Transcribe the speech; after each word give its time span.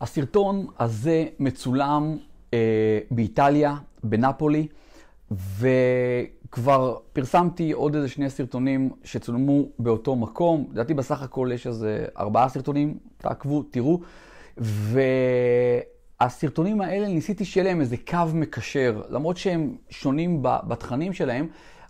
הסרטון 0.00 0.66
הזה 0.78 1.24
מצולם 1.38 2.16
אה, 2.54 2.98
באיטליה, 3.10 3.76
בנפולי, 4.04 4.66
וכבר 5.30 6.98
פרסמתי 7.12 7.72
עוד 7.72 7.94
איזה 7.94 8.08
שני 8.08 8.30
סרטונים 8.30 8.90
שצולמו 9.04 9.68
באותו 9.78 10.16
מקום. 10.16 10.66
לדעתי 10.72 10.94
בסך 10.94 11.22
הכל 11.22 11.50
יש 11.54 11.66
איזה 11.66 12.04
ארבעה 12.18 12.48
סרטונים, 12.48 12.98
תעקבו, 13.18 13.62
תראו. 13.62 14.00
והסרטונים 16.20 16.80
האלה, 16.80 17.08
ניסיתי 17.08 17.44
שיהיה 17.44 17.64
להם 17.64 17.80
איזה 17.80 17.96
קו 17.96 18.18
מקשר, 18.34 19.02
למרות 19.10 19.36
שהם 19.36 19.76
שונים 19.90 20.38
בתכנים 20.42 21.12
שלהם, 21.12 21.48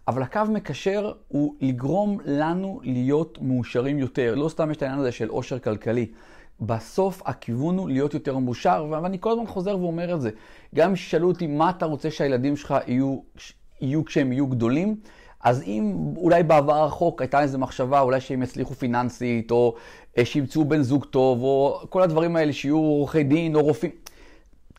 אבל 0.09 0.23
הקו 0.23 0.41
מקשר 0.49 1.13
הוא 1.29 1.55
לגרום 1.61 2.19
לנו 2.25 2.81
להיות 2.85 3.39
מאושרים 3.43 3.99
יותר. 3.99 4.35
לא 4.35 4.49
סתם 4.49 4.71
יש 4.71 4.77
את 4.77 4.83
העניין 4.83 5.01
הזה 5.01 5.13
של 5.13 5.29
עושר 5.29 5.59
כלכלי. 5.59 6.07
בסוף 6.61 7.23
הכיוון 7.25 7.79
הוא 7.79 7.89
להיות 7.89 8.15
יותר 8.15 8.39
מאושר, 8.39 8.87
ואני 8.91 9.17
כל 9.21 9.31
הזמן 9.31 9.47
חוזר 9.47 9.79
ואומר 9.79 10.15
את 10.15 10.21
זה. 10.21 10.31
גם 10.75 10.89
אם 10.89 10.95
ישאלו 10.95 11.29
אותי 11.29 11.47
מה 11.47 11.71
אתה 11.71 11.87
רוצה 11.87 12.11
שהילדים 12.11 12.57
שלך 12.57 12.75
יהיו, 12.87 13.19
יהיו 13.81 14.05
כשהם 14.05 14.33
יהיו 14.33 14.47
גדולים, 14.47 14.97
אז 15.41 15.63
אם 15.63 15.95
אולי 16.17 16.43
בעבר 16.43 16.75
הרחוק 16.75 17.23
הייתה 17.23 17.43
איזו 17.43 17.59
מחשבה, 17.59 18.01
אולי 18.01 18.21
שהם 18.21 18.43
יצליחו 18.43 18.75
פיננסית, 18.75 19.51
או 19.51 19.75
אה, 20.19 20.25
שימצאו 20.25 20.65
בן 20.65 20.83
זוג 20.83 21.05
טוב, 21.05 21.43
או 21.43 21.81
כל 21.89 22.03
הדברים 22.03 22.37
האלה, 22.37 22.53
שיהיו 22.53 22.77
עורכי 22.77 23.23
דין 23.23 23.55
או 23.55 23.63
רופאים. 23.63 23.93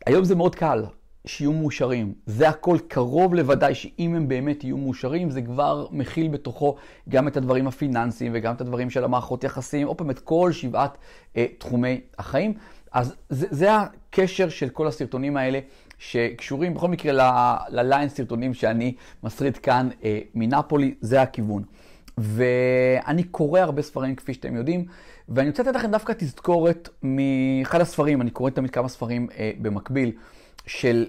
היום 0.06 0.24
זה 0.24 0.34
מאוד 0.34 0.54
קל. 0.54 0.84
שיהיו 1.26 1.52
מאושרים. 1.52 2.14
זה 2.26 2.48
הכל 2.48 2.76
קרוב 2.88 3.34
לוודאי 3.34 3.74
שאם 3.74 4.14
הם 4.14 4.28
באמת 4.28 4.64
יהיו 4.64 4.76
מאושרים, 4.76 5.30
זה 5.30 5.42
כבר 5.42 5.86
מכיל 5.90 6.28
בתוכו 6.28 6.76
גם 7.08 7.28
את 7.28 7.36
הדברים 7.36 7.66
הפיננסיים 7.66 8.32
וגם 8.34 8.54
את 8.54 8.60
הדברים 8.60 8.90
של 8.90 9.04
המערכות 9.04 9.44
יחסים, 9.44 9.86
עוד 9.86 9.98
פעם 9.98 10.10
את 10.10 10.18
כל 10.18 10.52
שבעת 10.52 10.98
אה, 11.36 11.46
תחומי 11.58 12.00
החיים. 12.18 12.54
אז 12.92 13.14
זה, 13.28 13.46
זה 13.50 13.68
הקשר 13.76 14.48
של 14.48 14.68
כל 14.68 14.86
הסרטונים 14.86 15.36
האלה 15.36 15.58
שקשורים 15.98 16.74
בכל 16.74 16.88
מקרה 16.88 17.56
לליין 17.68 18.08
סרטונים 18.08 18.54
שאני 18.54 18.94
מסריט 19.22 19.58
כאן 19.62 19.88
אה, 20.04 20.18
מנפולי, 20.34 20.94
זה 21.00 21.22
הכיוון. 21.22 21.62
ואני 22.18 23.22
קורא 23.22 23.60
הרבה 23.60 23.82
ספרים 23.82 24.16
כפי 24.16 24.34
שאתם 24.34 24.56
יודעים, 24.56 24.84
ואני 25.28 25.48
רוצה 25.48 25.62
לתת 25.62 25.74
לכם 25.74 25.90
דווקא 25.90 26.12
תזכורת 26.12 26.88
מאחד 27.02 27.80
הספרים, 27.80 28.20
אני 28.20 28.30
קורא 28.30 28.50
תמיד 28.50 28.70
כמה 28.70 28.88
ספרים 28.88 29.28
אה, 29.38 29.50
במקביל. 29.62 30.12
של 30.66 31.06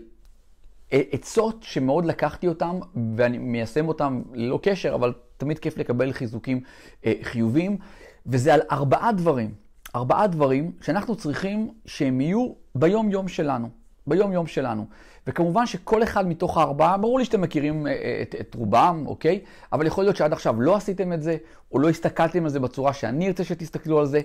עצות 0.92 1.64
שמאוד 1.64 2.06
לקחתי 2.06 2.48
אותם 2.48 2.80
ואני 3.16 3.38
מיישם 3.38 3.88
אותם 3.88 4.22
ללא 4.34 4.60
קשר, 4.64 4.96
אבל 4.96 5.14
תמיד 5.38 5.60
כיף 5.60 5.78
לקבל 5.78 6.14
חיזוקים 6.14 6.62
אה, 7.06 7.14
חיוביים, 7.24 7.78
וזה 8.26 8.54
על 8.54 8.62
ארבעה 8.72 9.12
דברים. 9.12 9.54
ארבעה 9.96 10.28
דברים 10.28 10.72
שאנחנו 10.82 11.16
צריכים 11.16 11.74
שהם 11.86 12.22
יהיו 12.22 12.54
ביום-יום 12.76 13.28
שלנו. 13.28 13.70
ביום-יום 14.08 14.48
שלנו. 14.48 14.86
וכמובן 15.28 15.66
שכל 15.66 16.04
אחד 16.04 16.28
מתוך 16.28 16.58
הארבעה, 16.58 16.98
ברור 16.98 17.20
לי 17.20 17.26
שאתם 17.26 17.42
מכירים 17.42 17.88
אה, 17.88 17.92
אה, 17.92 18.20
את, 18.22 18.36
את 18.40 18.56
רובם, 18.56 19.04
אוקיי? 19.06 19.40
אבל 19.74 19.88
יכול 19.88 20.04
להיות 20.04 20.16
שעד 20.16 20.34
עכשיו 20.34 20.62
לא 20.62 20.76
עשיתם 20.76 21.14
את 21.14 21.22
זה, 21.22 21.38
או 21.72 21.80
לא 21.80 21.90
הסתכלתם 21.90 22.44
על 22.44 22.50
זה 22.50 22.60
בצורה 22.60 22.94
שאני 22.94 23.28
ארצה 23.28 23.44
שתסתכלו 23.44 24.00
על 24.00 24.06
זה, 24.06 24.22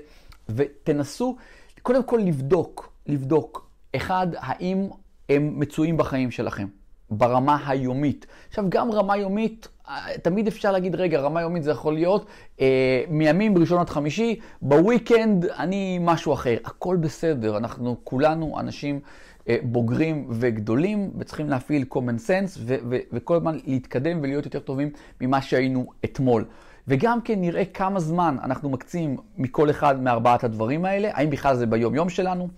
ותנסו 0.49 1.37
קודם 1.83 2.03
כל 2.03 2.21
לבדוק, 2.25 2.93
לבדוק, 3.07 3.71
אחד, 3.97 4.27
האם 4.37 4.89
הם 5.29 5.61
מצויים 5.61 5.97
בחיים 5.97 6.31
שלכם, 6.31 6.67
ברמה 7.11 7.59
היומית. 7.67 8.27
עכשיו, 8.49 8.65
גם 8.69 8.91
רמה 8.93 9.17
יומית, 9.17 9.69
אה, 9.89 10.19
תמיד 10.23 10.47
אפשר 10.47 10.73
להגיד, 10.73 10.95
רגע, 10.95 11.21
רמה 11.21 11.43
יומית 11.43 11.63
זה 11.63 11.71
יכול 11.71 11.95
להיות 11.95 12.27
אה, 12.61 13.05
מימים 13.09 13.59
ראשון 13.59 13.81
עד 13.81 13.91
חמישי, 13.91 14.41
בוויקנד 14.63 15.45
אני 15.45 15.99
משהו 16.01 16.33
אחר. 16.33 16.57
הכל 16.65 16.97
בסדר, 16.97 17.57
אנחנו 17.57 17.97
כולנו 18.05 18.61
אנשים 18.61 19.01
אה, 19.49 19.57
בוגרים 19.63 20.27
וגדולים, 20.31 21.11
וצריכים 21.19 21.49
להפעיל 21.49 21.85
common 21.95 22.29
sense, 22.29 22.59
ו- 22.59 22.77
ו- 22.91 22.99
וכל 23.13 23.37
הזמן 23.37 23.59
להתקדם 23.67 24.19
ולהיות 24.23 24.45
יותר 24.45 24.59
טובים 24.59 24.91
ממה 25.21 25.43
שהיינו 25.43 25.87
אתמול. 26.05 26.45
וגם 26.89 27.21
כן 27.21 27.41
נראה 27.41 27.65
כמה 27.65 28.01
זמן 28.01 28.37
אנחנו 28.45 28.71
מקצים 28.71 29.17
מכל 29.39 29.71
אחד 29.71 30.03
מארבעת 30.03 30.45
הדברים 30.45 30.85
האלה, 30.85 31.11
האם 31.13 31.31
בכלל 31.31 31.57
זה 31.57 31.67
ביום-יום 31.67 32.09
שלנו. 32.09 32.49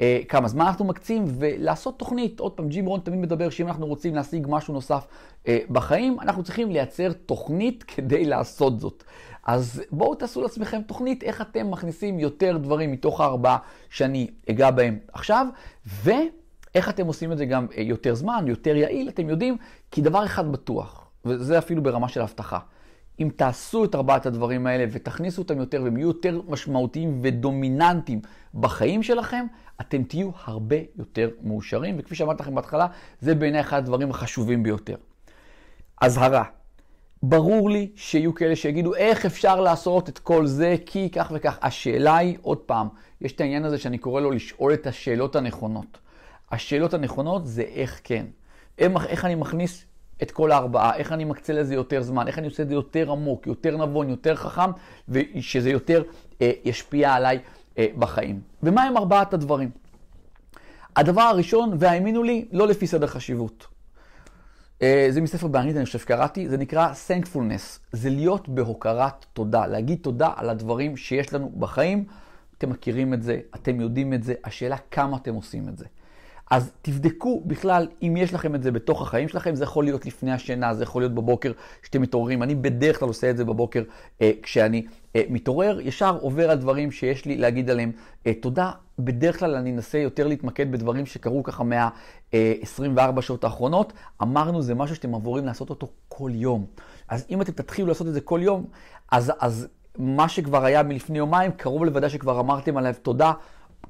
אה, 0.00 0.20
כמה 0.28 0.48
זמן 0.48 0.66
אנחנו 0.66 0.84
מקצים, 0.84 1.24
ולעשות 1.26 1.98
תוכנית. 1.98 2.40
עוד 2.40 2.52
פעם, 2.52 2.68
ג'ים 2.68 2.86
רון 2.86 3.00
תמיד 3.00 3.20
מדבר 3.20 3.50
שאם 3.50 3.68
אנחנו 3.68 3.86
רוצים 3.86 4.14
להשיג 4.14 4.46
משהו 4.50 4.74
נוסף 4.74 5.06
אה, 5.48 5.58
בחיים, 5.70 6.20
אנחנו 6.20 6.42
צריכים 6.42 6.70
לייצר 6.70 7.12
תוכנית 7.12 7.82
כדי 7.82 8.24
לעשות 8.24 8.80
זאת. 8.80 9.04
אז 9.46 9.82
בואו 9.92 10.14
תעשו 10.14 10.42
לעצמכם 10.42 10.82
תוכנית 10.82 11.22
איך 11.22 11.40
אתם 11.40 11.70
מכניסים 11.70 12.20
יותר 12.20 12.56
דברים 12.56 12.92
מתוך 12.92 13.20
הארבעה 13.20 13.58
שאני 13.90 14.30
אגע 14.50 14.70
בהם 14.70 14.98
עכשיו, 15.12 15.46
ואיך 15.86 16.88
אתם 16.88 17.06
עושים 17.06 17.32
את 17.32 17.38
זה 17.38 17.44
גם 17.44 17.66
אה, 17.76 17.82
יותר 17.82 18.14
זמן, 18.14 18.44
יותר 18.48 18.76
יעיל, 18.76 19.08
אתם 19.08 19.28
יודעים, 19.28 19.56
כי 19.90 20.00
דבר 20.00 20.24
אחד 20.24 20.52
בטוח, 20.52 21.10
וזה 21.24 21.58
אפילו 21.58 21.82
ברמה 21.82 22.08
של 22.08 22.20
הבטחה. 22.20 22.58
אם 23.20 23.28
תעשו 23.36 23.84
את 23.84 23.94
ארבעת 23.94 24.26
הדברים 24.26 24.66
האלה 24.66 24.84
ותכניסו 24.92 25.42
אותם 25.42 25.58
יותר 25.58 25.82
והם 25.84 25.96
יהיו 25.96 26.08
יותר 26.08 26.40
משמעותיים 26.48 27.20
ודומיננטיים 27.22 28.20
בחיים 28.54 29.02
שלכם, 29.02 29.46
אתם 29.80 30.02
תהיו 30.02 30.30
הרבה 30.44 30.76
יותר 30.96 31.30
מאושרים, 31.42 31.96
וכפי 31.98 32.14
שאמרתי 32.14 32.42
לכם 32.42 32.54
בהתחלה, 32.54 32.86
זה 33.20 33.34
בעיניי 33.34 33.60
אחד 33.60 33.78
הדברים 33.78 34.10
החשובים 34.10 34.62
ביותר. 34.62 34.96
אזהרה, 36.00 36.44
ברור 37.22 37.70
לי 37.70 37.90
שיהיו 37.96 38.34
כאלה 38.34 38.56
שיגידו, 38.56 38.94
איך 38.94 39.26
אפשר 39.26 39.60
לעשות 39.60 40.08
את 40.08 40.18
כל 40.18 40.46
זה, 40.46 40.76
כי 40.86 41.10
כך 41.10 41.32
וכך. 41.34 41.58
השאלה 41.62 42.16
היא, 42.16 42.38
עוד 42.42 42.58
פעם, 42.58 42.88
יש 43.20 43.32
את 43.32 43.40
העניין 43.40 43.64
הזה 43.64 43.78
שאני 43.78 43.98
קורא 43.98 44.20
לו 44.20 44.30
לשאול 44.30 44.74
את 44.74 44.86
השאלות 44.86 45.36
הנכונות. 45.36 45.98
השאלות 46.50 46.94
הנכונות 46.94 47.46
זה 47.46 47.62
איך 47.62 48.00
כן. 48.04 48.26
איך 48.78 49.24
אני 49.24 49.34
מכניס 49.34 49.84
את 50.22 50.30
כל 50.30 50.52
הארבעה, 50.52 50.96
איך 50.96 51.12
אני 51.12 51.24
מקצה 51.24 51.52
לזה 51.52 51.74
יותר 51.74 52.02
זמן, 52.02 52.26
איך 52.26 52.38
אני 52.38 52.46
עושה 52.46 52.62
את 52.62 52.68
זה 52.68 52.74
יותר 52.74 53.12
עמוק, 53.12 53.46
יותר 53.46 53.76
נבון, 53.76 54.08
יותר 54.08 54.36
חכם, 54.36 54.70
ושזה 55.08 55.70
יותר 55.70 56.02
אה, 56.42 56.52
ישפיע 56.64 57.12
עליי 57.12 57.38
אה, 57.78 57.86
בחיים. 57.98 58.40
ומה 58.62 58.82
הם 58.82 58.96
ארבעת 58.96 59.34
הדברים? 59.34 59.70
הדבר 60.96 61.22
הראשון, 61.22 61.72
והאמינו 61.78 62.22
לי, 62.22 62.44
לא 62.52 62.68
לפי 62.68 62.86
סדר 62.86 63.06
חשיבות. 63.06 63.66
אה, 64.82 65.06
זה 65.10 65.20
מספר 65.20 65.46
באנגלית, 65.46 65.76
אני 65.76 65.84
חושב 65.84 65.98
שקראתי, 65.98 66.48
זה 66.48 66.56
נקרא 66.56 66.92
Thankfulness. 67.08 67.78
זה 67.92 68.10
להיות 68.10 68.48
בהוקרת 68.48 69.26
תודה, 69.32 69.66
להגיד 69.66 69.98
תודה 70.02 70.32
על 70.36 70.50
הדברים 70.50 70.96
שיש 70.96 71.32
לנו 71.34 71.52
בחיים. 71.58 72.04
אתם 72.58 72.70
מכירים 72.70 73.14
את 73.14 73.22
זה, 73.22 73.40
אתם 73.54 73.80
יודעים 73.80 74.14
את 74.14 74.22
זה, 74.22 74.34
השאלה 74.44 74.76
כמה 74.90 75.16
אתם 75.16 75.34
עושים 75.34 75.68
את 75.68 75.78
זה. 75.78 75.84
אז 76.50 76.72
תבדקו 76.82 77.42
בכלל 77.46 77.88
אם 78.02 78.14
יש 78.16 78.34
לכם 78.34 78.54
את 78.54 78.62
זה 78.62 78.70
בתוך 78.70 79.02
החיים 79.02 79.28
שלכם, 79.28 79.54
זה 79.54 79.64
יכול 79.64 79.84
להיות 79.84 80.06
לפני 80.06 80.32
השינה, 80.32 80.74
זה 80.74 80.82
יכול 80.82 81.02
להיות 81.02 81.14
בבוקר 81.14 81.52
כשאתם 81.82 82.02
מתעוררים. 82.02 82.42
אני 82.42 82.54
בדרך 82.54 82.98
כלל 82.98 83.08
עושה 83.08 83.30
את 83.30 83.36
זה 83.36 83.44
בבוקר 83.44 83.82
אה, 84.22 84.30
כשאני 84.42 84.86
אה, 85.16 85.22
מתעורר, 85.30 85.80
ישר 85.80 86.18
עובר 86.20 86.50
על 86.50 86.58
דברים 86.58 86.90
שיש 86.90 87.24
לי 87.24 87.36
להגיד 87.36 87.70
עליהם 87.70 87.92
אה, 88.26 88.34
תודה. 88.34 88.70
בדרך 88.98 89.38
כלל 89.38 89.54
אני 89.54 89.70
אנסה 89.70 89.98
יותר 89.98 90.26
להתמקד 90.26 90.72
בדברים 90.72 91.06
שקרו 91.06 91.42
ככה 91.42 91.64
מה-24 91.64 92.36
אה, 93.16 93.22
שעות 93.22 93.44
האחרונות. 93.44 93.92
אמרנו, 94.22 94.62
זה 94.62 94.74
משהו 94.74 94.96
שאתם 94.96 95.14
אמורים 95.14 95.44
לעשות 95.44 95.70
אותו 95.70 95.88
כל 96.08 96.30
יום. 96.34 96.66
אז 97.08 97.26
אם 97.30 97.42
אתם 97.42 97.52
תתחילו 97.52 97.88
לעשות 97.88 98.06
את 98.06 98.12
זה 98.12 98.20
כל 98.20 98.40
יום, 98.42 98.64
אז, 99.12 99.32
אז 99.40 99.68
מה 99.98 100.28
שכבר 100.28 100.64
היה 100.64 100.82
מלפני 100.82 101.18
יומיים, 101.18 101.52
קרוב 101.52 101.84
לוודא 101.84 102.08
שכבר 102.08 102.40
אמרתם 102.40 102.76
עליו 102.76 102.94
תודה. 103.02 103.32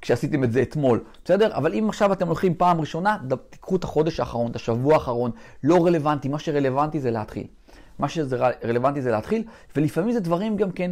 כשעשיתם 0.01 0.45
את 0.45 0.53
זה 0.53 0.63
אתמול, 0.63 1.05
בסדר? 1.25 1.55
אבל 1.55 1.75
אם 1.75 1.89
עכשיו 1.89 2.13
אתם 2.13 2.27
הולכים 2.27 2.55
פעם 2.55 2.81
ראשונה, 2.81 3.17
תיקחו 3.51 3.77
את 3.77 3.85
החודש 3.85 4.21
האחרון, 4.21 4.51
את 4.51 4.57
השבוע 4.57 4.95
האחרון, 4.95 5.31
לא 5.65 5.87
רלוונטי, 5.87 6.29
מה 6.29 6.39
שרלוונטי 6.39 7.01
זה 7.01 7.11
להתחיל. 7.11 7.47
מה 7.99 8.09
שרלוונטי 8.09 9.03
זה 9.03 9.11
להתחיל, 9.11 9.43
ולפעמים 9.77 10.13
זה 10.13 10.21
דברים 10.21 10.57
גם 10.57 10.71
כן 10.71 10.91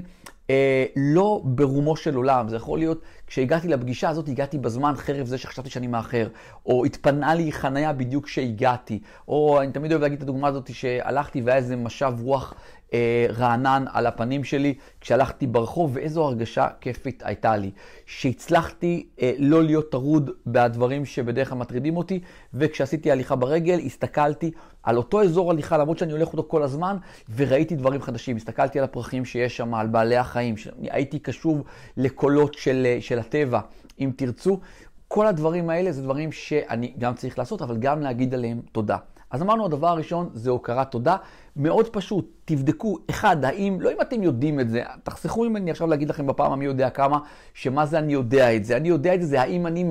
אה, 0.50 0.84
לא 0.96 1.40
ברומו 1.44 1.96
של 1.96 2.14
עולם. 2.14 2.48
זה 2.48 2.56
יכול 2.56 2.78
להיות, 2.78 3.02
כשהגעתי 3.26 3.68
לפגישה 3.68 4.08
הזאת, 4.08 4.28
הגעתי 4.28 4.58
בזמן 4.58 4.94
חרף 4.96 5.26
זה 5.26 5.38
שחשבתי 5.38 5.70
שאני 5.70 5.86
מאחר, 5.86 6.28
או 6.66 6.84
התפנה 6.84 7.34
לי 7.34 7.52
חניה 7.52 7.92
בדיוק 7.92 8.24
כשהגעתי, 8.24 9.00
או 9.28 9.60
אני 9.60 9.72
תמיד 9.72 9.92
אוהב 9.92 10.02
להגיד 10.02 10.16
את 10.16 10.22
הדוגמה 10.22 10.48
הזאת, 10.48 10.74
שהלכתי 10.74 11.40
והיה 11.40 11.56
איזה 11.56 11.76
משב 11.76 12.12
רוח 12.20 12.54
אה, 12.92 13.26
רענן 13.38 13.84
על 13.92 14.06
הפנים 14.06 14.44
שלי 14.44 14.74
כשהלכתי 15.00 15.46
ברחוב, 15.46 15.90
ואיזו 15.94 16.24
הרגשה 16.24 16.68
כיפית 16.80 17.22
הייתה 17.26 17.56
לי. 17.56 17.70
שהצלחתי 18.06 19.06
אה, 19.22 19.32
לא 19.38 19.64
להיות 19.64 19.90
טרוד 19.90 20.30
בדברים 20.46 21.04
שבדרך 21.04 21.48
כלל 21.48 21.58
מטרידים 21.58 21.96
אותי, 21.96 22.20
וכשעשיתי 22.54 23.10
הליכה 23.10 23.36
ברגל, 23.36 23.78
הסתכלתי 23.78 24.50
על 24.82 24.96
אותו 24.96 25.22
אזור 25.22 25.50
הליכה, 25.50 25.78
למרות 25.78 25.98
שאני 25.98 26.12
הולך 26.12 26.28
אותו 26.28 26.44
כל 26.48 26.62
הזמן, 26.62 26.96
וראיתי 27.36 27.76
דברים 27.76 28.02
חדשים. 28.02 28.36
הסתכלתי 28.36 28.78
על 28.78 28.84
הפרחים 28.84 29.24
שיש 29.24 29.56
שם, 29.56 29.74
על 29.74 29.86
בעלי 29.86 30.16
החיים, 30.16 30.54
הייתי 30.82 31.18
קשוב 31.18 31.62
לקולות 31.96 32.54
של, 32.54 32.82
אה, 32.86 32.98
של 33.00 33.18
הטבע, 33.18 33.60
אם 34.00 34.10
תרצו. 34.16 34.60
כל 35.08 35.26
הדברים 35.26 35.70
האלה 35.70 35.92
זה 35.92 36.02
דברים 36.02 36.32
שאני 36.32 36.92
גם 36.98 37.14
צריך 37.14 37.38
לעשות, 37.38 37.62
אבל 37.62 37.76
גם 37.76 38.00
להגיד 38.00 38.34
עליהם 38.34 38.60
תודה. 38.72 38.96
אז 39.30 39.42
אמרנו, 39.42 39.64
הדבר 39.64 39.88
הראשון 39.88 40.30
זה 40.34 40.50
הוקרת 40.50 40.90
תודה. 40.90 41.16
מאוד 41.56 41.88
פשוט, 41.88 42.30
תבדקו, 42.44 42.98
אחד, 43.10 43.44
האם, 43.44 43.80
לא 43.80 43.92
אם 43.92 44.00
אתם 44.00 44.22
יודעים 44.22 44.60
את 44.60 44.70
זה, 44.70 44.82
תחסכו 45.02 45.48
ממני 45.48 45.70
עכשיו 45.70 45.88
להגיד 45.88 46.08
לכם 46.08 46.26
בפעם 46.26 46.52
המי 46.52 46.64
יודע 46.64 46.90
כמה, 46.90 47.18
שמה 47.54 47.86
זה 47.86 47.98
אני 47.98 48.12
יודע 48.12 48.56
את 48.56 48.64
זה. 48.64 48.76
אני 48.76 48.88
יודע 48.88 49.14
את 49.14 49.22
זה, 49.22 49.28
זה 49.28 49.40
האם 49.40 49.66
אני 49.66 49.84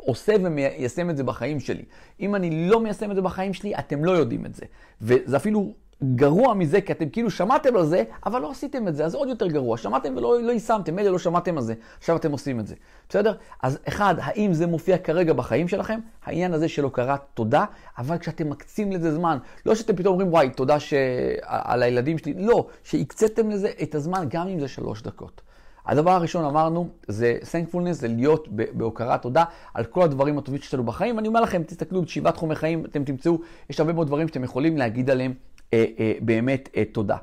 עושה 0.00 0.34
ומיישם 0.44 1.10
את 1.10 1.16
זה 1.16 1.24
בחיים 1.24 1.60
שלי. 1.60 1.84
אם 2.20 2.34
אני 2.34 2.68
לא 2.68 2.80
מיישם 2.80 3.10
את 3.10 3.16
זה 3.16 3.22
בחיים 3.22 3.54
שלי, 3.54 3.74
אתם 3.74 4.04
לא 4.04 4.10
יודעים 4.10 4.46
את 4.46 4.54
זה. 4.54 4.64
וזה 5.00 5.36
אפילו 5.36 5.74
גרוע 6.14 6.54
מזה, 6.54 6.80
כי 6.80 6.92
אתם 6.92 7.08
כאילו 7.08 7.30
שמעתם 7.30 7.76
על 7.76 7.86
זה, 7.86 8.04
אבל 8.26 8.40
לא 8.42 8.50
עשיתם 8.50 8.88
את 8.88 8.96
זה, 8.96 9.04
אז 9.04 9.14
עוד 9.14 9.28
יותר 9.28 9.46
גרוע. 9.46 9.76
שמעתם 9.76 10.16
ולא 10.16 10.42
לא 10.42 10.52
יישמתם, 10.52 10.96
מילא 10.96 11.10
לא 11.10 11.18
שמעתם 11.18 11.56
על 11.56 11.62
זה, 11.62 11.74
עכשיו 11.98 12.16
אתם 12.16 12.32
עושים 12.32 12.60
את 12.60 12.66
זה. 12.66 12.74
בסדר? 13.08 13.34
אז 13.62 13.78
אחד, 13.88 14.14
האם 14.18 14.52
זה 14.52 14.66
מופיע 14.66 14.98
כרגע 14.98 15.32
בחיים 15.32 15.68
שלכם? 15.68 16.00
העניין 16.24 16.52
הזה 16.52 16.68
של 16.68 16.84
הוקרת 16.84 17.20
תודה, 17.34 17.64
אבל 17.98 18.18
כשאתם 18.18 18.50
מקצים 18.50 18.92
לזה 18.92 19.14
זמן, 19.14 19.38
לא 19.66 19.74
שאתם 19.74 19.96
פתאום 19.96 20.12
אומרים, 20.12 20.32
וואי, 20.32 20.50
תודה 20.50 20.80
ש... 20.80 20.94
על 21.42 21.82
הילדים 21.82 22.18
שלי, 22.18 22.34
לא, 22.34 22.66
שהקציתם 22.84 23.50
לזה 23.50 23.70
את 23.82 23.94
הזמן, 23.94 24.26
גם 24.28 24.48
אם 24.48 24.60
זה 24.60 24.68
שלוש 24.68 25.02
דקות. 25.02 25.40
הדבר 25.86 26.10
הראשון 26.10 26.44
אמרנו, 26.44 26.88
זה 27.08 27.38
thankfulness, 27.42 27.92
זה 27.92 28.08
להיות 28.08 28.48
בהוקרת 28.48 29.22
תודה 29.22 29.44
על 29.74 29.84
כל 29.84 30.02
הדברים 30.02 30.38
הטובים 30.38 30.60
שיש 30.60 30.74
לנו 30.74 30.84
בחיים. 30.84 31.18
אני 31.18 31.28
אומר 31.28 31.40
לכם, 31.40 31.62
תסתכלו 31.62 32.02
בשבעה 32.02 32.32
תחומי 32.32 32.54
חיים, 32.54 32.84
אתם 32.84 33.04
תמצאו, 33.04 33.38
יש 33.70 33.80
הרבה 33.80 33.92
מאוד 33.92 34.06
דברים 34.06 34.28
שאתם 34.28 34.44
יכולים 34.44 34.76
להגיד 34.76 35.10
עליהם 35.10 35.34
אה, 35.74 35.84
אה, 35.98 36.12
באמת 36.20 36.68
אה, 36.76 36.84
תודה. 36.92 37.16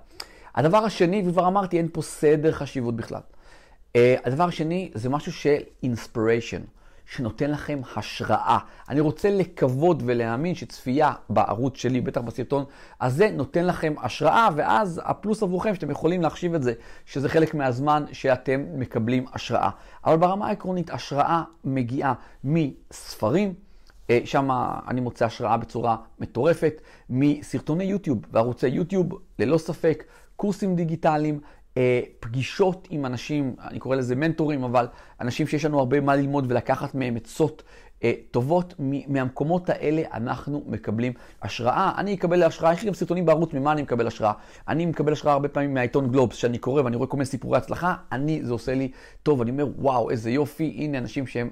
הדבר 0.55 0.77
השני, 0.77 1.23
וכבר 1.27 1.47
אמרתי, 1.47 1.77
אין 1.77 1.87
פה 1.93 2.01
סדר 2.01 2.51
חשיבות 2.51 2.95
בכלל. 2.95 3.21
אה, 3.95 4.15
הדבר 4.25 4.43
השני 4.43 4.91
זה 4.93 5.09
משהו 5.09 5.31
של 5.31 5.57
inspiration, 5.85 6.61
שנותן 7.05 7.51
לכם 7.51 7.79
השראה. 7.95 8.57
אני 8.89 8.99
רוצה 8.99 9.29
לקוות 9.29 9.97
ולהאמין 10.05 10.55
שצפייה 10.55 11.13
בערוץ 11.29 11.77
שלי, 11.77 12.01
בטח 12.01 12.21
בסרטון 12.21 12.65
הזה, 13.01 13.29
נותן 13.33 13.65
לכם 13.65 13.93
השראה, 14.01 14.49
ואז 14.55 15.01
הפלוס 15.03 15.43
עבורכם 15.43 15.75
שאתם 15.75 15.91
יכולים 15.91 16.21
להחשיב 16.21 16.53
את 16.53 16.63
זה, 16.63 16.73
שזה 17.05 17.29
חלק 17.29 17.53
מהזמן 17.53 18.03
שאתם 18.11 18.65
מקבלים 18.73 19.25
השראה. 19.33 19.69
אבל 20.05 20.17
ברמה 20.17 20.47
העקרונית, 20.47 20.89
השראה 20.89 21.43
מגיעה 21.63 22.13
מספרים. 22.43 23.53
אה, 24.11 24.19
שם 24.25 24.49
אני 24.87 25.01
מוצא 25.01 25.25
השראה 25.25 25.57
בצורה 25.57 25.95
מטורפת 26.19 26.81
מסרטוני 27.09 27.83
יוטיוב 27.83 28.19
וערוצי 28.31 28.67
יוטיוב, 28.67 29.09
ללא 29.39 29.57
ספק, 29.57 30.03
קורסים 30.35 30.75
דיגיטליים, 30.75 31.39
אה, 31.77 32.01
פגישות 32.19 32.87
עם 32.91 33.05
אנשים, 33.05 33.55
אני 33.59 33.79
קורא 33.79 33.95
לזה 33.95 34.15
מנטורים, 34.15 34.63
אבל 34.63 34.87
אנשים 35.21 35.47
שיש 35.47 35.65
לנו 35.65 35.79
הרבה 35.79 36.01
מה 36.01 36.15
ללמוד 36.15 36.45
ולקחת 36.51 36.95
מהם 36.95 37.15
עצות 37.15 37.63
אה, 38.03 38.13
טובות. 38.31 38.73
מהמקומות 39.07 39.69
האלה 39.69 40.01
אנחנו 40.13 40.63
מקבלים 40.67 41.13
השראה. 41.41 41.91
אני 41.97 42.13
אקבל 42.13 42.43
השראה, 42.43 42.73
יש 42.73 42.81
לי 42.81 42.87
גם 42.87 42.93
סרטונים 42.93 43.25
בערוץ 43.25 43.53
ממה 43.53 43.71
אני 43.71 43.81
מקבל 43.81 44.07
השראה. 44.07 44.33
אני 44.67 44.85
מקבל 44.85 45.13
השראה 45.13 45.33
הרבה 45.33 45.47
פעמים 45.47 45.73
מהעיתון 45.73 46.11
גלובס, 46.11 46.35
שאני 46.35 46.57
קורא 46.57 46.81
ואני 46.81 46.95
רואה 46.95 47.07
כל 47.07 47.17
מיני 47.17 47.25
סיפורי 47.25 47.57
הצלחה, 47.57 47.95
אני, 48.11 48.43
זה 48.43 48.53
עושה 48.53 48.73
לי 48.73 48.91
טוב, 49.23 49.41
אני 49.41 49.51
אומר, 49.51 49.67
וואו, 49.77 50.09
איזה 50.09 50.31
יופי, 50.31 50.75
הנה 50.77 50.97
אנשים 50.97 51.27
שהם 51.27 51.49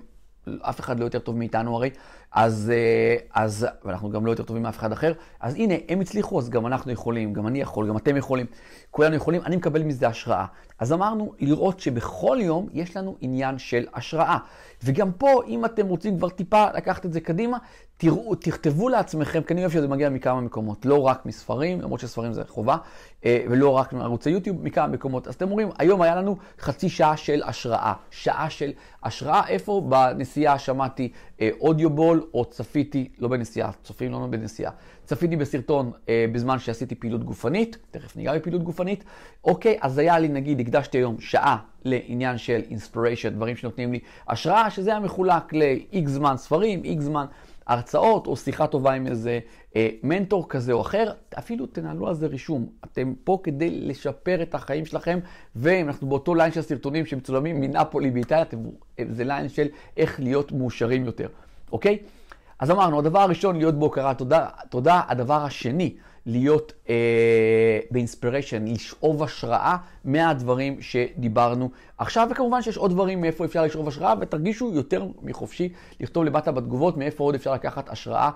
אף 0.61 0.79
אחד 0.79 0.99
לא 0.99 1.05
יותר 1.05 1.19
טוב 1.19 1.37
מאיתנו 1.37 1.75
הרי, 1.75 1.89
אז, 2.31 2.71
אה, 2.75 3.15
אז, 3.43 3.67
ואנחנו 3.85 4.09
גם 4.09 4.25
לא 4.25 4.31
יותר 4.31 4.43
טובים 4.43 4.63
מאף 4.63 4.77
אחד 4.77 4.91
אחר, 4.91 5.13
אז 5.39 5.55
הנה, 5.55 5.73
הם 5.89 5.99
הצליחו, 6.01 6.39
אז 6.39 6.49
גם 6.49 6.67
אנחנו 6.67 6.91
יכולים, 6.91 7.33
גם 7.33 7.47
אני 7.47 7.61
יכול, 7.61 7.87
גם 7.89 7.97
אתם 7.97 8.17
יכולים, 8.17 8.45
כולנו 8.91 9.15
יכולים, 9.15 9.41
אני 9.45 9.55
מקבל 9.55 9.83
מזה 9.83 10.07
השראה. 10.07 10.45
אז 10.79 10.93
אמרנו 10.93 11.33
לראות 11.39 11.79
שבכל 11.79 12.37
יום 12.41 12.67
יש 12.73 12.97
לנו 12.97 13.17
עניין 13.21 13.57
של 13.57 13.87
השראה. 13.93 14.37
וגם 14.83 15.11
פה, 15.11 15.41
אם 15.47 15.65
אתם 15.65 15.87
רוצים 15.87 16.17
כבר 16.17 16.29
טיפה 16.29 16.65
לקחת 16.75 17.05
את 17.05 17.13
זה 17.13 17.21
קדימה, 17.21 17.57
תראו, 18.01 18.35
תכתבו 18.35 18.89
לעצמכם, 18.89 19.41
כי 19.43 19.53
אני 19.53 19.61
אוהב 19.61 19.71
שזה 19.71 19.87
מגיע 19.87 20.09
מכמה 20.09 20.41
מקומות, 20.41 20.85
לא 20.85 21.01
רק 21.01 21.25
מספרים, 21.25 21.81
למרות 21.81 21.99
שספרים 21.99 22.33
זה 22.33 22.43
חובה, 22.47 22.77
אה, 23.25 23.45
ולא 23.49 23.69
רק 23.69 23.93
מערוצי 23.93 24.29
יוטיוב, 24.29 24.63
מכמה 24.63 24.87
מקומות. 24.87 25.27
אז 25.27 25.35
אתם 25.35 25.51
אומרים, 25.51 25.69
היום 25.77 26.01
היה 26.01 26.15
לנו 26.15 26.37
חצי 26.59 26.89
שעה 26.89 27.17
של 27.17 27.43
השראה, 27.43 27.93
שעה 28.11 28.49
של 28.49 28.71
השראה, 29.03 29.47
איפה? 29.47 29.81
בנסיעה 29.89 30.59
שמעתי 30.59 31.11
אודיובול, 31.59 32.25
או 32.33 32.45
צפיתי, 32.45 33.09
לא 33.17 33.27
בנסיעה, 33.27 33.71
צופים 33.83 34.11
לא 34.11 34.27
בנסיעה, 34.29 34.71
צפיתי 35.05 35.35
בסרטון 35.35 35.91
אה, 36.09 36.25
בזמן 36.31 36.59
שעשיתי 36.59 36.95
פעילות 36.95 37.23
גופנית, 37.23 37.77
תכף 37.91 38.15
ניגע 38.15 38.35
בפעילות 38.35 38.63
גופנית, 38.63 39.03
אוקיי, 39.43 39.77
אז 39.81 39.97
היה 39.97 40.19
לי, 40.19 40.27
נגיד, 40.27 40.59
הקדשתי 40.59 40.97
היום 40.97 41.19
שעה 41.19 41.57
לעניין 41.85 42.37
של 42.37 42.61
אינספיריישן, 42.69 43.29
דברים 43.29 43.55
שנותנים 43.55 43.91
לי 43.91 43.99
השראה, 44.27 44.69
שזה 44.69 44.89
היה 44.89 44.99
מחולק 44.99 45.53
ל-X 45.53 46.07
זמן 46.07 46.37
ספרים, 46.37 46.81
X 46.83 47.01
זמן 47.01 47.25
הרצאות, 47.69 48.27
או 48.27 48.35
שיחה 48.35 48.67
טובה 48.67 48.93
עם 48.93 49.07
איזה 49.07 49.39
אה, 49.75 49.89
מנטור 50.03 50.49
כזה 50.49 50.71
או 50.71 50.81
אחר, 50.81 51.11
אפילו 51.37 51.65
תנהלו 51.65 52.07
על 52.07 52.13
זה 52.15 52.27
רישום. 52.27 52.69
אתם 52.85 53.13
פה 53.23 53.39
כדי 53.43 53.69
לשפר 53.69 54.41
את 54.41 54.55
החיים 54.55 54.85
שלכם, 54.85 55.19
ואם 55.55 55.87
אנחנו 55.87 56.09
באותו 56.09 56.35
line 56.35 56.51
של 56.51 56.61
סרטונים 56.61 57.05
שמצולמים 57.05 57.61
מנפולי 57.61 58.11
באיטליה, 58.11 58.43
זה 59.09 59.23
line 59.23 59.49
של 59.49 59.67
איך 59.97 60.19
להיות 60.19 60.51
מאושרים 60.51 61.05
יותר, 61.05 61.27
אוקיי? 61.71 61.97
אז 62.59 62.71
אמרנו, 62.71 62.99
הדבר 62.99 63.19
הראשון, 63.19 63.55
להיות 63.55 63.75
בהוקרה, 63.75 64.13
תודה, 64.13 64.47
תודה. 64.69 65.01
הדבר 65.07 65.45
השני, 65.45 65.95
להיות 66.29 66.73
אה, 66.89 67.79
ב 67.91 67.97
inspiration, 67.97 68.65
לשאוב 68.65 69.23
השראה 69.23 69.77
מהדברים 70.05 70.81
שדיברנו 70.81 71.69
עכשיו, 71.97 72.27
וכמובן 72.31 72.61
שיש 72.61 72.77
עוד 72.77 72.91
דברים 72.91 73.21
מאיפה 73.21 73.45
אפשר 73.45 73.63
לשאוב 73.63 73.87
השראה, 73.87 74.13
ותרגישו 74.21 74.71
יותר 74.73 75.07
מחופשי 75.21 75.69
לכתוב 75.99 76.23
למטה 76.23 76.51
בתגובות, 76.51 76.97
מאיפה 76.97 77.23
עוד 77.23 77.35
אפשר 77.35 77.53
לקחת 77.53 77.89
השראה, 77.89 78.29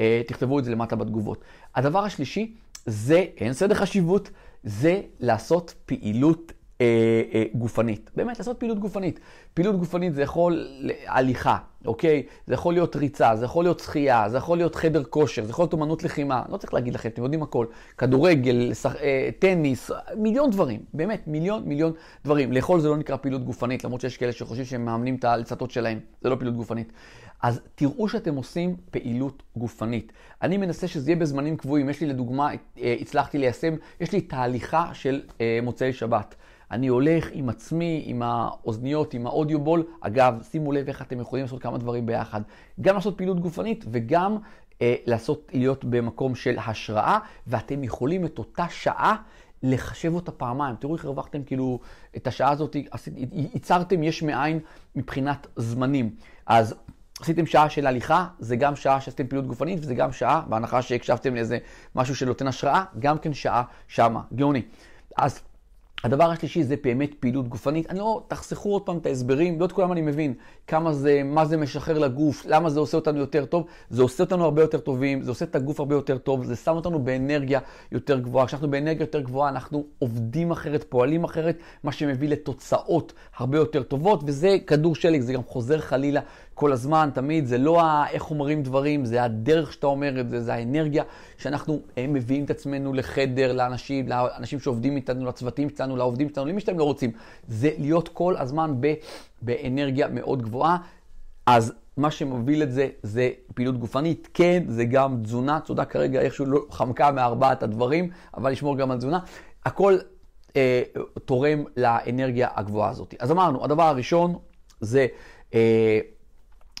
אה, 0.00 0.22
תכתבו 0.26 0.58
את 0.58 0.64
זה 0.64 0.70
למטה 0.70 0.96
בתגובות. 0.96 1.44
הדבר 1.74 2.04
השלישי, 2.04 2.54
זה, 2.86 3.24
אין 3.36 3.52
סדר 3.52 3.74
חשיבות, 3.74 4.30
זה 4.64 5.00
לעשות 5.20 5.74
פעילות 5.86 6.52
אה, 6.80 7.22
אה, 7.34 7.44
גופנית. 7.54 8.10
באמת, 8.16 8.38
לעשות 8.38 8.58
פעילות 8.58 8.78
גופנית. 8.78 9.20
פעילות 9.58 9.78
גופנית 9.78 10.14
זה 10.14 10.22
יכול 10.22 10.68
הליכה, 11.06 11.58
אוקיי? 11.86 12.22
זה 12.46 12.54
יכול 12.54 12.74
להיות 12.74 12.96
ריצה, 12.96 13.36
זה 13.36 13.44
יכול 13.44 13.64
להיות 13.64 13.80
שחייה, 13.80 14.28
זה 14.28 14.36
יכול 14.36 14.58
להיות 14.58 14.74
חדר 14.74 15.04
כושר, 15.04 15.44
זה 15.44 15.50
יכול 15.50 15.62
להיות 15.62 15.72
אומנות 15.72 16.04
לחימה, 16.04 16.42
לא 16.48 16.56
צריך 16.56 16.74
להגיד 16.74 16.94
לכם, 16.94 17.08
אתם 17.08 17.22
יודעים 17.22 17.42
הכל. 17.42 17.66
כדורגל, 17.98 18.74
שח... 18.74 18.96
אה, 18.96 19.28
טניס, 19.38 19.90
מיליון 20.16 20.50
דברים, 20.50 20.80
באמת, 20.94 21.22
מיליון 21.26 21.62
מיליון 21.64 21.92
דברים. 22.24 22.52
לאכול 22.52 22.80
זה 22.80 22.88
לא 22.88 22.96
נקרא 22.96 23.16
פעילות 23.16 23.44
גופנית, 23.44 23.84
למרות 23.84 24.00
שיש 24.00 24.16
כאלה 24.16 24.32
שחושבים 24.32 24.64
שהם 24.64 24.84
מאמנים 24.84 25.14
את 25.14 25.24
הלצתות 25.24 25.70
שלהם, 25.70 26.00
זה 26.22 26.28
לא 26.28 26.36
פעילות 26.36 26.56
גופנית. 26.56 26.92
אז 27.42 27.60
תראו 27.74 28.08
שאתם 28.08 28.34
עושים 28.34 28.76
פעילות 28.90 29.42
גופנית. 29.56 30.12
אני 30.42 30.56
מנסה 30.56 30.88
שזה 30.88 31.10
יהיה 31.10 31.20
בזמנים 31.20 31.56
קבועים. 31.56 31.88
יש 31.88 32.00
לי 32.00 32.06
לדוגמה, 32.06 32.50
אה, 32.78 32.96
הצלחתי 33.00 33.38
ליישם, 33.38 33.74
יש 34.00 34.12
לי 34.12 34.20
תהליכה 34.20 34.90
של 34.92 35.20
אה, 35.40 35.58
מוצאי 35.62 35.92
שבת. 35.92 36.34
אני 36.70 36.86
הולך 36.86 37.28
עם 37.32 37.48
עצמי, 37.48 38.02
עם 38.06 38.22
האוזניות, 38.22 39.14
עם 39.14 39.26
האודיובול. 39.48 39.84
אגב, 40.00 40.42
שימו 40.50 40.72
לב 40.72 40.88
איך 40.88 41.02
אתם 41.02 41.20
יכולים 41.20 41.44
לעשות 41.44 41.62
כמה 41.62 41.78
דברים 41.78 42.06
ביחד. 42.06 42.40
גם 42.80 42.94
לעשות 42.94 43.16
פעילות 43.16 43.40
גופנית 43.40 43.84
וגם 43.90 44.36
אה, 44.82 44.94
לעשות, 45.06 45.50
להיות 45.54 45.84
במקום 45.84 46.34
של 46.34 46.58
השראה, 46.66 47.18
ואתם 47.46 47.84
יכולים 47.84 48.24
את 48.24 48.38
אותה 48.38 48.66
שעה 48.70 49.16
לחשב 49.62 50.14
אותה 50.14 50.32
פעמיים. 50.32 50.76
תראו 50.76 50.94
איך 50.94 51.04
הרווחתם 51.04 51.42
כאילו 51.42 51.78
את 52.16 52.26
השעה 52.26 52.50
הזאת, 52.50 52.76
ייצרתם 53.32 54.02
יש 54.02 54.22
מאין 54.22 54.60
מבחינת 54.96 55.46
זמנים. 55.56 56.10
אז 56.46 56.74
עשיתם 57.20 57.46
שעה 57.46 57.70
של 57.70 57.86
הליכה, 57.86 58.26
זה 58.38 58.56
גם 58.56 58.76
שעה 58.76 59.00
שעשיתם 59.00 59.26
פעילות 59.26 59.46
גופנית, 59.46 59.78
וזה 59.82 59.94
גם 59.94 60.12
שעה, 60.12 60.42
בהנחה 60.48 60.82
שהקשבתם 60.82 61.34
לאיזה 61.34 61.58
משהו 61.94 62.16
שנותן 62.16 62.46
השראה, 62.46 62.84
גם 62.98 63.18
כן 63.18 63.34
שעה 63.34 63.62
שמה. 63.88 64.20
גאוני. 64.34 64.62
אז 65.16 65.40
הדבר 66.04 66.30
השלישי 66.30 66.62
זה 66.62 66.74
באמת 66.82 67.14
פעילות 67.20 67.48
גופנית. 67.48 67.90
אני 67.90 67.98
לא, 67.98 68.22
תחסכו 68.28 68.72
עוד 68.72 68.82
פעם 68.82 68.98
את 68.98 69.06
ההסברים, 69.06 69.60
לא 69.60 69.64
את 69.64 69.72
כולם 69.72 69.92
אני 69.92 70.02
מבין. 70.02 70.34
כמה 70.66 70.92
זה, 70.92 71.22
מה 71.24 71.44
זה 71.44 71.56
משחרר 71.56 71.98
לגוף, 71.98 72.46
למה 72.46 72.70
זה 72.70 72.80
עושה 72.80 72.96
אותנו 72.96 73.18
יותר 73.18 73.44
טוב. 73.44 73.66
זה 73.90 74.02
עושה 74.02 74.24
אותנו 74.24 74.44
הרבה 74.44 74.62
יותר 74.62 74.78
טובים, 74.78 75.22
זה 75.22 75.30
עושה 75.30 75.44
את 75.44 75.56
הגוף 75.56 75.80
הרבה 75.80 75.94
יותר 75.94 76.18
טוב, 76.18 76.44
זה 76.44 76.56
שם 76.56 76.72
אותנו 76.72 76.98
באנרגיה 76.98 77.60
יותר 77.92 78.18
גבוהה. 78.18 78.46
כשאנחנו 78.46 78.70
באנרגיה 78.70 79.02
יותר 79.02 79.20
גבוהה, 79.20 79.50
אנחנו 79.50 79.84
עובדים 79.98 80.50
אחרת, 80.50 80.84
פועלים 80.88 81.24
אחרת, 81.24 81.58
מה 81.84 81.92
שמביא 81.92 82.28
לתוצאות 82.28 83.12
הרבה 83.36 83.58
יותר 83.58 83.82
טובות, 83.82 84.20
וזה 84.26 84.56
כדור 84.66 84.94
שלג, 84.94 85.20
זה 85.20 85.32
גם 85.32 85.42
חוזר 85.42 85.78
חלילה 85.78 86.20
כל 86.58 86.72
הזמן, 86.72 87.10
תמיד, 87.14 87.46
זה 87.46 87.58
לא 87.58 87.82
איך 88.10 88.30
אומרים 88.30 88.62
דברים, 88.62 89.04
זה 89.04 89.22
הדרך 89.22 89.72
שאתה 89.72 89.86
אומר 89.86 90.20
את 90.20 90.30
זה, 90.30 90.40
זה 90.40 90.54
האנרגיה 90.54 91.04
שאנחנו 91.36 91.80
אה, 91.98 92.06
מביאים 92.08 92.44
את 92.44 92.50
עצמנו 92.50 92.92
לחדר, 92.92 93.52
לאנשים, 93.52 94.08
לאנשים 94.08 94.60
שעובדים 94.60 94.96
איתנו, 94.96 95.26
לצוותים 95.26 95.68
שלנו, 95.70 95.96
לעובדים 95.96 96.28
שלנו, 96.28 96.46
למי 96.46 96.60
שאתם 96.60 96.78
לא 96.78 96.84
רוצים. 96.84 97.10
זה 97.48 97.70
להיות 97.78 98.08
כל 98.08 98.36
הזמן 98.36 98.74
ב, 98.80 98.94
באנרגיה 99.42 100.08
מאוד 100.08 100.42
גבוהה. 100.42 100.76
אז 101.46 101.72
מה 101.96 102.10
שמוביל 102.10 102.62
את 102.62 102.72
זה, 102.72 102.88
זה 103.02 103.30
פעילות 103.54 103.78
גופנית. 103.78 104.28
כן, 104.34 104.64
זה 104.68 104.84
גם 104.84 105.22
תזונה, 105.22 105.60
תזונה 105.60 105.84
כרגע 105.84 106.20
איכשהו 106.20 106.46
לא 106.46 106.60
חמקה 106.70 107.10
מארבעת 107.12 107.62
הדברים, 107.62 108.10
אבל 108.36 108.50
לשמור 108.50 108.76
גם 108.76 108.90
על 108.90 108.98
תזונה. 108.98 109.18
הכל 109.64 109.98
אה, 110.56 110.82
תורם 111.24 111.64
לאנרגיה 111.76 112.48
הגבוהה 112.54 112.90
הזאת. 112.90 113.14
אז 113.18 113.30
אמרנו, 113.30 113.64
הדבר 113.64 113.82
הראשון 113.82 114.34
זה... 114.80 115.06
אה, 115.54 116.00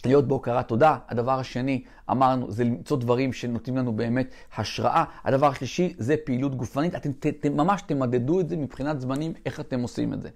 להיות 0.06 0.28
בהוקרת 0.28 0.68
תודה. 0.68 0.96
הדבר 1.08 1.38
השני, 1.38 1.82
אמרנו, 2.10 2.50
זה 2.50 2.64
למצוא 2.64 2.96
דברים 2.96 3.32
שנותנים 3.32 3.76
לנו 3.76 3.92
באמת 3.92 4.30
השראה. 4.56 5.04
הדבר 5.24 5.46
השלישי 5.46 5.94
זה 5.98 6.16
פעילות 6.24 6.54
גופנית. 6.54 6.94
אתם 6.94 7.12
ת, 7.12 7.26
ת, 7.26 7.46
ממש 7.46 7.82
תמדדו 7.82 8.40
את 8.40 8.48
זה 8.48 8.56
מבחינת 8.56 9.00
זמנים, 9.00 9.32
איך 9.46 9.60
אתם 9.60 9.80
עושים 9.80 10.12
את 10.12 10.22
זה. 10.22 10.28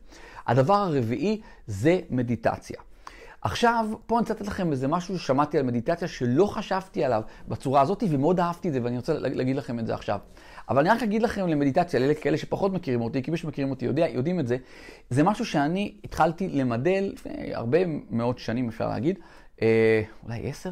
הדבר 0.47 0.75
הרביעי 0.75 1.41
זה 1.67 2.01
מדיטציה. 2.11 2.77
עכשיו, 3.45 3.87
פה 4.07 4.15
אני 4.15 4.23
רוצה 4.23 4.35
לתת 4.35 4.47
לכם 4.47 4.71
איזה 4.71 4.89
משהו 4.89 5.19
ששמעתי 5.19 5.59
על 5.59 5.65
מדיטציה 5.65 6.09
שלא 6.09 6.47
חשבתי 6.47 7.05
עליו 7.05 7.23
בצורה 7.49 7.81
הזאת, 7.81 8.05
ומאוד 8.11 8.41
אהבתי 8.41 8.69
את 8.69 8.73
זה, 8.73 8.81
ואני 8.83 8.97
רוצה 8.97 9.13
להגיד 9.19 9.57
לכם 9.57 9.79
את 9.79 9.87
זה 9.87 9.95
עכשיו. 9.95 10.19
אבל 10.69 10.81
אני 10.81 10.89
רק 10.89 11.03
אגיד 11.03 11.23
לכם 11.23 11.49
למדיטציה, 11.49 12.01
לאלה 12.01 12.15
כאלה 12.15 12.37
שפחות 12.37 12.73
מכירים 12.73 13.01
אותי, 13.01 13.23
כי 13.23 13.31
מי 13.31 13.37
שמכירים 13.37 13.71
אותי 13.71 13.85
יודע, 13.85 14.09
יודעים 14.09 14.41
את 14.41 14.47
זה, 14.47 14.57
זה 15.11 15.23
משהו 15.23 15.47
שאני 15.47 15.95
התחלתי 16.05 16.49
למדל 16.49 17.11
לפני 17.13 17.55
הרבה 17.55 17.79
מאות 18.11 18.39
שנים, 18.39 18.69
אפשר 18.69 18.89
להגיד, 18.89 19.19
אה, 19.63 20.03
אולי 20.25 20.49
עשר, 20.49 20.71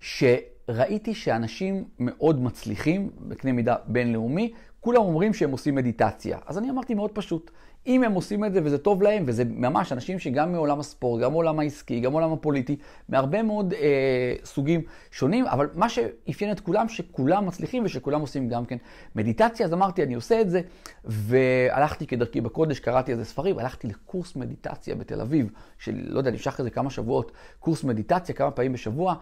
שראיתי 0.00 1.14
שאנשים 1.14 1.84
מאוד 1.98 2.42
מצליחים 2.42 3.10
בקנה 3.20 3.52
מידה 3.52 3.76
בינלאומי, 3.86 4.52
כולם 4.80 5.02
אומרים 5.02 5.34
שהם 5.34 5.50
עושים 5.50 5.74
מדיטציה. 5.74 6.38
אז 6.46 6.58
אני 6.58 6.70
אמרתי 6.70 6.94
מאוד 6.94 7.10
פשוט, 7.10 7.50
אם 7.86 8.02
הם 8.02 8.12
עושים 8.12 8.44
את 8.44 8.52
זה 8.52 8.60
וזה 8.64 8.78
טוב 8.78 9.02
להם, 9.02 9.24
וזה 9.26 9.44
ממש 9.44 9.92
אנשים 9.92 10.18
שגם 10.18 10.52
מעולם 10.52 10.80
הספורט, 10.80 11.22
גם 11.22 11.32
מעולם 11.32 11.60
העסקי, 11.60 12.00
גם 12.00 12.12
מעולם 12.12 12.32
הפוליטי, 12.32 12.76
מהרבה 13.08 13.42
מאוד 13.42 13.72
אה, 13.72 14.34
סוגים 14.44 14.82
שונים, 15.10 15.46
אבל 15.46 15.68
מה 15.74 15.88
שאפיין 15.88 16.50
את 16.50 16.60
כולם, 16.60 16.88
שכולם 16.88 17.46
מצליחים 17.46 17.84
ושכולם 17.84 18.20
עושים 18.20 18.48
גם 18.48 18.64
כן 18.64 18.76
מדיטציה, 19.14 19.66
אז 19.66 19.72
אמרתי, 19.72 20.02
אני 20.02 20.14
עושה 20.14 20.40
את 20.40 20.50
זה, 20.50 20.60
והלכתי 21.04 22.06
כדרכי 22.06 22.40
בקודש, 22.40 22.80
קראתי 22.80 23.12
איזה 23.12 23.24
ספרים, 23.24 23.58
הלכתי 23.58 23.88
לקורס 23.88 24.36
מדיטציה 24.36 24.94
בתל 24.94 25.20
אביב, 25.20 25.50
של, 25.78 26.00
לא 26.06 26.18
יודע, 26.18 26.30
נמשך 26.30 26.58
איזה 26.58 26.70
כמה 26.70 26.90
שבועות, 26.90 27.32
קורס 27.58 27.84
מדיטציה 27.84 28.34
כמה 28.34 28.50
פעמים 28.50 28.72
בשבוע. 28.72 29.14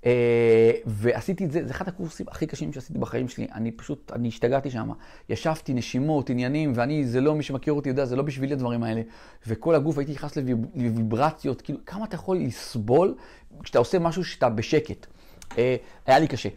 Uh, 0.00 0.06
ועשיתי 0.86 1.44
את 1.44 1.50
זה, 1.50 1.66
זה 1.66 1.70
אחד 1.70 1.88
הקורסים 1.88 2.26
הכי 2.30 2.46
קשים 2.46 2.72
שעשיתי 2.72 2.98
בחיים 2.98 3.28
שלי. 3.28 3.46
אני 3.54 3.72
פשוט, 3.72 4.12
אני 4.14 4.28
השתגעתי 4.28 4.70
שם. 4.70 4.90
ישבתי, 5.28 5.74
נשימות, 5.74 6.30
עניינים, 6.30 6.72
ואני, 6.74 7.06
זה 7.06 7.20
לא, 7.20 7.34
מי 7.34 7.42
שמכיר 7.42 7.72
אותי 7.72 7.88
יודע, 7.88 8.04
זה 8.04 8.16
לא 8.16 8.22
בשבילי 8.22 8.52
הדברים 8.52 8.82
האלה. 8.82 9.02
וכל 9.46 9.74
הגוף, 9.74 9.98
הייתי 9.98 10.12
נכנס 10.12 10.36
לוויברציות, 10.74 11.62
כאילו, 11.62 11.78
כמה 11.86 12.04
אתה 12.04 12.14
יכול 12.14 12.38
לסבול 12.38 13.14
כשאתה 13.62 13.78
עושה 13.78 13.98
משהו 13.98 14.24
שאתה 14.24 14.48
בשקט. 14.48 15.06
Uh, 15.50 15.56
היה 16.06 16.18
לי 16.18 16.28
קשה. 16.28 16.48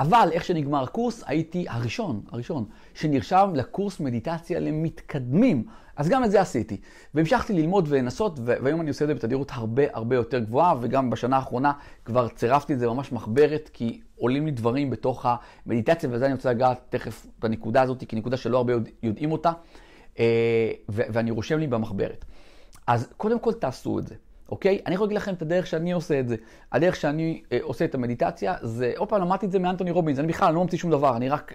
אבל 0.00 0.28
איך 0.32 0.44
שנגמר 0.44 0.82
הקורס, 0.82 1.24
הייתי 1.26 1.66
הראשון, 1.68 2.20
הראשון, 2.32 2.64
שנרשם 2.94 3.50
לקורס 3.54 4.00
מדיטציה 4.00 4.60
למתקדמים. 4.60 5.64
אז 5.96 6.08
גם 6.08 6.24
את 6.24 6.30
זה 6.30 6.40
עשיתי. 6.40 6.80
והמשכתי 7.14 7.52
ללמוד 7.52 7.86
ולנסות, 7.88 8.40
והיום 8.44 8.80
אני 8.80 8.88
עושה 8.88 9.04
את 9.04 9.08
זה 9.08 9.14
בתדירות 9.14 9.50
הרבה 9.54 9.82
הרבה 9.92 10.16
יותר 10.16 10.38
גבוהה, 10.38 10.74
וגם 10.80 11.10
בשנה 11.10 11.36
האחרונה 11.36 11.72
כבר 12.04 12.28
צירפתי 12.28 12.72
את 12.72 12.78
זה 12.78 12.86
ממש 12.86 13.12
מחברת, 13.12 13.70
כי 13.72 14.00
עולים 14.16 14.46
לי 14.46 14.52
דברים 14.52 14.90
בתוך 14.90 15.26
המדיטציה, 15.66 16.08
וזה 16.12 16.26
אני 16.26 16.34
רוצה 16.34 16.50
לגעת 16.50 16.80
תכף 16.88 17.26
בנקודה 17.38 17.82
הזאת, 17.82 18.04
כי 18.08 18.16
נקודה 18.16 18.36
שלא 18.36 18.56
הרבה 18.56 18.72
יודעים 19.02 19.32
אותה, 19.32 19.52
אה, 20.18 20.70
ואני 20.88 21.30
רושם 21.30 21.58
לי 21.58 21.66
במחברת. 21.66 22.24
אז 22.86 23.08
קודם 23.16 23.38
כל 23.38 23.52
תעשו 23.52 23.98
את 23.98 24.06
זה. 24.06 24.14
אוקיי? 24.50 24.78
אני 24.86 24.94
יכול 24.94 25.04
להגיד 25.04 25.16
לכם 25.16 25.34
את 25.34 25.42
הדרך 25.42 25.66
שאני 25.66 25.92
עושה 25.92 26.20
את 26.20 26.28
זה. 26.28 26.36
הדרך 26.72 26.96
שאני 26.96 27.42
אה, 27.52 27.58
עושה 27.62 27.84
את 27.84 27.94
המדיטציה 27.94 28.54
זה, 28.62 28.92
עוד 28.96 29.08
פעם, 29.08 29.20
למדתי 29.20 29.46
את 29.46 29.52
זה 29.52 29.58
מאנטוני 29.58 29.90
רובינס, 29.90 30.18
אני 30.18 30.28
בכלל 30.28 30.54
לא 30.54 30.62
ממציא 30.62 30.78
שום 30.78 30.90
דבר, 30.90 31.16
אני 31.16 31.28
רק 31.28 31.54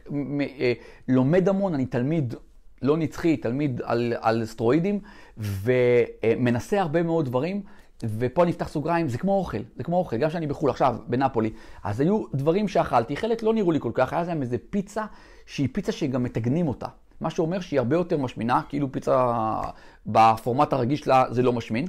אה, 0.60 0.74
לומד 1.08 1.50
המון, 1.50 1.74
אני 1.74 1.86
תלמיד 1.86 2.36
לא 2.82 2.98
נצחי, 2.98 3.38
תלמיד 3.38 3.82
על, 3.84 4.14
על 4.20 4.46
סטרואידים, 4.46 5.00
ומנסה 5.38 6.82
הרבה 6.82 7.04
מאוד 7.04 7.26
דברים. 7.26 7.62
ופה 8.04 8.44
אני 8.44 8.52
אפתח 8.52 8.68
סוגריים, 8.68 9.08
זה 9.08 9.18
כמו 9.18 9.38
אוכל, 9.38 9.58
זה 9.76 9.84
כמו 9.84 9.98
אוכל, 9.98 10.18
גם 10.18 10.30
כשאני 10.30 10.48
בחו"ל 10.48 10.70
עכשיו, 10.70 10.96
בנפולי. 11.08 11.50
אז 11.84 12.00
היו 12.00 12.24
דברים 12.34 12.68
שאכלתי, 12.68 13.18
חלק 13.18 13.44
לא 13.44 13.54
נראו 13.54 13.72
לי 13.72 13.80
כל 13.80 13.92
כך, 13.94 14.14
היה 14.14 14.24
להם 14.24 14.42
איזה 14.42 14.58
פיצה, 14.70 15.06
שהיא 15.46 15.70
פיצה 15.72 15.92
שגם 15.92 16.24
מתגנים 16.24 16.68
אותה. 16.68 16.88
מה 17.22 17.30
שאומר 17.30 17.60
שהיא 17.60 17.80
הרבה 17.80 17.96
יותר 17.96 18.18
משמינה, 18.18 18.62
כאילו 18.70 18.92
פיצה 18.92 19.32
בפורמט 20.06 20.74
הרגיש 20.74 21.00
שלה 21.00 21.26
זה 21.30 21.44
לא 21.44 21.54
משמין. 21.54 21.86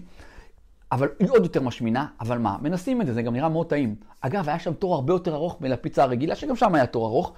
אבל 0.93 1.09
היא 1.19 1.31
עוד 1.31 1.43
יותר 1.43 1.61
משמינה, 1.61 2.07
אבל 2.21 2.38
מה, 2.38 2.57
מנסים 2.62 3.00
את 3.00 3.07
זה, 3.07 3.14
זה 3.14 3.23
גם 3.23 3.33
נראה 3.33 3.49
מאוד 3.49 3.66
טעים. 3.66 3.95
אגב, 4.21 4.49
היה 4.49 4.59
שם 4.59 4.73
תור 4.73 4.95
הרבה 4.95 5.12
יותר 5.12 5.35
ארוך 5.35 5.61
מלפיצה 5.61 6.02
הרגילה, 6.02 6.37
שגם 6.37 6.57
שם 6.57 6.75
היה 6.75 6.87
תור 6.87 7.07
ארוך. 7.07 7.33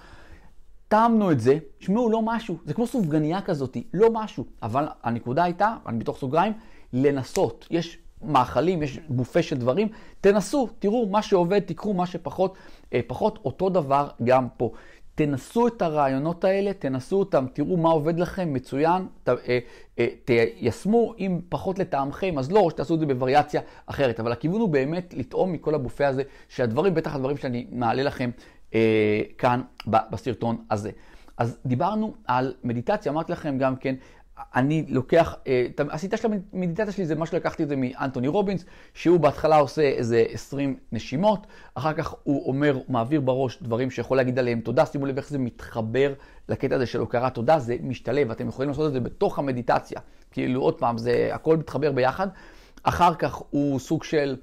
טעמנו 0.89 1.33
את 1.33 1.41
זה, 1.41 1.59
תשמעו, 1.79 2.11
לא 2.11 2.23
משהו, 2.23 2.59
זה 2.65 2.75
כמו 2.75 2.87
סופגניה 2.87 3.41
כזאת, 3.41 3.77
לא 3.95 4.11
משהו. 4.13 4.45
אבל 4.63 4.89
הנקודה 5.03 5.45
הייתה, 5.45 5.77
אני 5.87 5.99
בתוך 5.99 6.19
סוגריים, 6.19 6.53
לנסות. 6.93 7.67
יש 7.71 7.99
מאכלים, 8.23 8.83
יש 8.83 8.99
בופה 9.09 9.43
של 9.43 9.57
דברים, 9.57 9.89
תנסו, 10.21 10.69
תראו 10.79 11.09
מה 11.09 11.23
שעובד, 11.23 11.61
תיקחו 11.61 11.95
מה 11.95 12.07
שפחות, 12.07 12.55
אה, 12.93 13.01
פחות, 13.07 13.39
אותו 13.45 13.69
דבר 13.69 14.09
גם 14.25 14.49
פה. 14.57 14.71
תנסו 15.19 15.69
את 15.69 15.83
הרעיונות 15.83 16.45
האלה, 16.45 16.73
תנסו 16.73 17.19
אותם, 17.19 17.47
תראו 17.53 17.77
מה 17.77 17.89
עובד 17.89 18.19
לכם, 18.19 18.53
מצוין, 18.53 19.07
ת, 19.25 19.29
אה, 19.29 19.59
אה, 19.99 20.07
תיישמו, 20.25 21.15
אם 21.19 21.41
פחות 21.49 21.79
לטעמכם, 21.79 22.39
אז 22.39 22.53
לא, 22.53 22.61
או 22.61 22.71
שתעשו 22.71 22.95
את 22.95 23.01
זה 23.01 23.07
בווריאציה 23.07 23.61
אחרת. 23.87 24.21
אבל 24.21 24.33
הכיוון 24.33 24.61
הוא 24.61 24.69
באמת 24.69 25.15
לטעום 25.15 25.53
מכל 25.53 25.75
הבופה 25.75 26.07
הזה, 26.07 26.23
שהדברים, 26.49 26.95
בטח 26.95 27.15
הדברים 27.15 27.37
שאני 27.37 27.67
מעלה 27.73 28.03
לכם 28.03 28.31
אה, 28.75 29.21
כאן 29.39 29.61
בסרטון 29.87 30.57
הזה. 30.71 30.91
אז 31.37 31.59
דיברנו 31.67 32.15
על 32.27 32.55
מדיטציה, 32.65 33.13
אמרתי 33.13 33.33
לכם 33.33 33.59
גם 33.59 33.77
כן, 33.77 33.95
אני 34.55 34.85
לוקח, 34.89 35.37
אה, 35.47 35.67
השיטה 35.91 36.17
של 36.17 36.29
המדיטציה 36.53 36.93
שלי 36.93 37.07
זה 37.07 37.15
מה 37.15 37.27
שלקחתי 37.27 37.63
את 37.63 37.69
זה 37.69 37.77
מאנטוני 37.77 38.29
רובינס, 38.29 38.65
שהוא 38.95 39.21
בהתחלה 39.21 39.57
עושה 39.57 39.83
איזה 39.83 40.25
20 40.29 40.77
נשימות, 40.93 41.47
אחר 41.75 41.93
כך 41.93 42.15
הוא 42.23 42.49
אומר, 42.49 42.79
מעביר 42.89 43.21
בראש 43.21 43.63
דברים 43.63 43.91
שיכול 43.91 44.17
להגיד 44.17 44.39
עליהם 44.39 44.61
תודה, 44.61 44.87
שימו 44.87 45.07
לב 45.07 45.17
איך 45.17 45.29
זה 45.29 45.39
מתחבר 45.39 46.13
לקטע 46.49 46.77
הזה 46.77 46.87
של 46.87 47.01
הוקרת 47.01 47.35
תודה, 47.35 47.59
זה 47.59 47.77
משתלב, 47.83 48.31
אתם 48.31 48.49
יכולים 48.49 48.69
לעשות 48.69 48.87
את 48.89 48.93
זה 48.93 49.01
בתוך 49.01 49.39
המדיטציה, 49.39 50.01
כאילו 50.31 50.61
עוד 50.61 50.79
פעם, 50.79 50.99
זה 50.99 51.31
הכל 51.33 51.57
מתחבר 51.57 51.93
ביחד. 51.93 52.29
אחר 52.83 53.15
כך 53.15 53.43
הוא 53.51 53.79
סוג 53.79 54.05
של... 54.05 54.37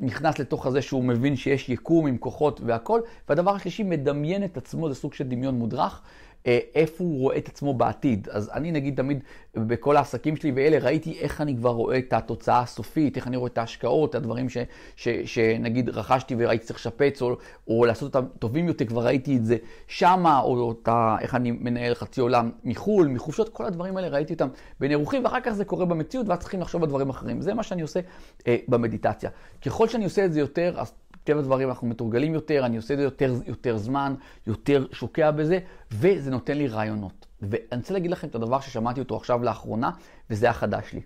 נכנס 0.00 0.38
לתוך 0.38 0.66
הזה 0.66 0.82
שהוא 0.82 1.04
מבין 1.04 1.36
שיש 1.36 1.68
יקום 1.68 2.06
עם 2.06 2.18
כוחות 2.18 2.60
והכל, 2.64 3.00
והדבר 3.28 3.54
השלישי, 3.54 3.82
מדמיין 3.82 4.44
את 4.44 4.56
עצמו, 4.56 4.88
זה 4.88 4.94
סוג 4.94 5.14
של 5.14 5.28
דמיון 5.28 5.54
מודרך, 5.54 6.02
איפה 6.46 7.04
הוא 7.04 7.20
רואה 7.20 7.36
את 7.36 7.48
עצמו 7.48 7.74
בעתיד. 7.74 8.28
אז 8.30 8.50
אני 8.54 8.72
נגיד 8.72 8.96
תמיד 8.96 9.24
בכל 9.54 9.96
העסקים 9.96 10.36
שלי 10.36 10.52
ואלה 10.56 10.78
ראיתי 10.78 11.18
איך 11.20 11.40
אני 11.40 11.56
כבר 11.56 11.70
רואה 11.70 11.98
את 11.98 12.12
התוצאה 12.12 12.60
הסופית, 12.60 13.16
איך 13.16 13.26
אני 13.26 13.36
רואה 13.36 13.50
את 13.52 13.58
ההשקעות, 13.58 14.14
הדברים 14.14 14.48
ש, 14.48 14.56
ש, 14.96 15.08
שנגיד 15.08 15.88
רכשתי 15.88 16.34
וראיתי 16.38 16.64
צריך 16.64 16.78
לשפץ 16.78 17.22
או, 17.22 17.36
או 17.68 17.84
לעשות 17.84 18.16
אותם 18.16 18.28
טובים 18.38 18.68
יותר, 18.68 18.84
כבר 18.84 19.06
ראיתי 19.06 19.36
את 19.36 19.44
זה 19.44 19.56
שמה, 19.86 20.40
או 20.40 20.60
אותה, 20.60 21.16
איך 21.20 21.34
אני 21.34 21.50
מנהל 21.50 21.94
חצי 21.94 22.20
עולם 22.20 22.50
מחו"ל, 22.64 23.08
מחופשות, 23.08 23.48
כל 23.48 23.64
הדברים 23.64 23.96
האלה 23.96 24.08
ראיתי 24.08 24.32
אותם 24.32 24.48
בין 24.80 24.90
אירוחים, 24.90 25.24
ואחר 25.24 25.40
כך 25.40 25.50
זה 25.50 25.64
קורה 25.64 25.84
במציאות 25.84 26.28
ואז 26.28 26.38
צריכים 26.38 26.60
לחשוב 26.60 26.82
על 26.82 26.88
דברים 26.88 27.10
אחרים. 27.10 27.40
זה 27.40 27.54
מה 27.54 27.62
שאני 27.62 27.82
עושה 27.82 28.00
אה, 28.46 28.56
במדיטציה. 28.68 29.30
ככל 29.64 29.88
שאני 29.88 30.04
עושה 30.04 30.24
את 30.24 30.32
זה 30.32 30.40
יותר, 30.40 30.74
אז 30.78 30.92
מטבע 31.22 31.38
הדברים 31.38 31.68
אנחנו 31.68 31.86
מתורגלים 31.86 32.34
יותר, 32.34 32.66
אני 32.66 32.76
עושה 32.76 32.94
את 32.94 32.98
זה 32.98 33.04
יותר, 33.04 33.34
יותר 33.46 33.76
זמן, 33.76 34.14
יותר 34.46 34.86
שוקע 34.92 35.30
בזה, 35.30 35.58
וזה 35.92 36.30
נותן 36.30 36.58
לי 36.58 36.68
רעיונות. 36.68 37.26
ואני 37.42 37.80
רוצה 37.80 37.94
להגיד 37.94 38.10
לכם 38.10 38.28
את 38.28 38.34
הדבר 38.34 38.60
ששמעתי 38.60 39.00
אותו 39.00 39.16
עכשיו 39.16 39.42
לאחרונה, 39.42 39.90
וזה 40.30 40.50
החדש 40.50 40.92
לי. 40.92 41.00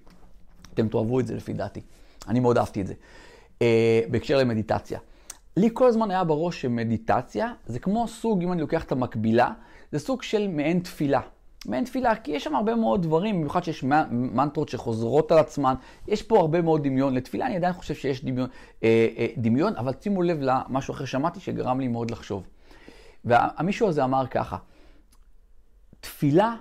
אתם 0.75 0.88
תאהבו 0.88 1.21
את 1.21 1.26
זה 1.26 1.35
לפי 1.35 1.52
דעתי. 1.52 1.80
אני 2.28 2.40
מאוד 2.40 2.59
אהבתי 2.59 2.80
את 2.80 2.87
זה. 2.87 2.94
אה, 3.62 4.00
בהקשר 4.11 4.38
למדיטציה. 4.38 4.99
לי 5.56 5.71
כל 5.73 5.87
הזמן 5.87 6.11
היה 6.11 6.25
בראש 6.25 6.62
שמדיטציה 6.62 7.52
זה 7.66 7.78
כמו 7.78 8.09
סוג, 8.09 8.42
אם 8.42 8.52
אני 8.52 8.61
לוקח 8.61 8.85
את 8.85 8.92
המקבילה, 8.92 9.50
זה 9.92 9.99
סוג 9.99 10.23
של 10.23 10.49
מעין 10.49 10.80
תפילה. 10.80 11.21
מעין 11.66 11.85
תפילה, 11.85 12.16
כי 12.16 12.33
יש 12.33 12.44
שם 12.44 12.54
הרבה 12.54 12.75
מאוד 12.75 13.02
דברים, 13.02 13.37
במיוחד 13.37 13.64
שיש 13.64 13.85
מנטרות 14.11 14.68
שחוזרות 14.68 15.33
על 15.33 15.38
עצמן, 15.38 15.75
יש 16.09 16.23
פה 16.23 16.38
הרבה 16.38 16.62
מאוד 16.62 16.85
דמיון. 16.85 17.14
לתפילה 17.14 17.47
אני 17.47 17.56
עדיין 17.56 17.73
חושב 17.73 17.94
שיש 17.94 18.25
דמיון, 18.25 18.49
אה, 18.83 19.09
אה, 19.16 19.26
דמיון 19.37 19.76
אבל 19.76 19.92
שימו 20.00 20.23
לב 20.23 20.38
למשהו 20.40 20.94
אחר 20.94 21.04
שמעתי 21.04 21.40
שגרם 21.40 21.80
לי 21.80 21.88
מאוד 21.88 22.11
לחשוב. 22.11 22.47
והמישהו 23.25 23.88
הזה 23.88 24.04
אמר 24.04 24.26
ככה, 24.26 24.56
תפילה 26.00 26.54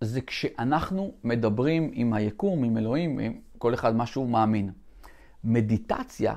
זה 0.00 0.20
כשאנחנו 0.20 1.12
מדברים 1.24 1.90
עם 1.92 2.12
היקום, 2.12 2.64
עם 2.64 2.78
אלוהים, 2.78 3.18
עם 3.18 3.32
כל 3.58 3.74
אחד 3.74 3.96
מה 3.96 4.06
שהוא 4.06 4.28
מאמין. 4.28 4.70
מדיטציה 5.44 6.34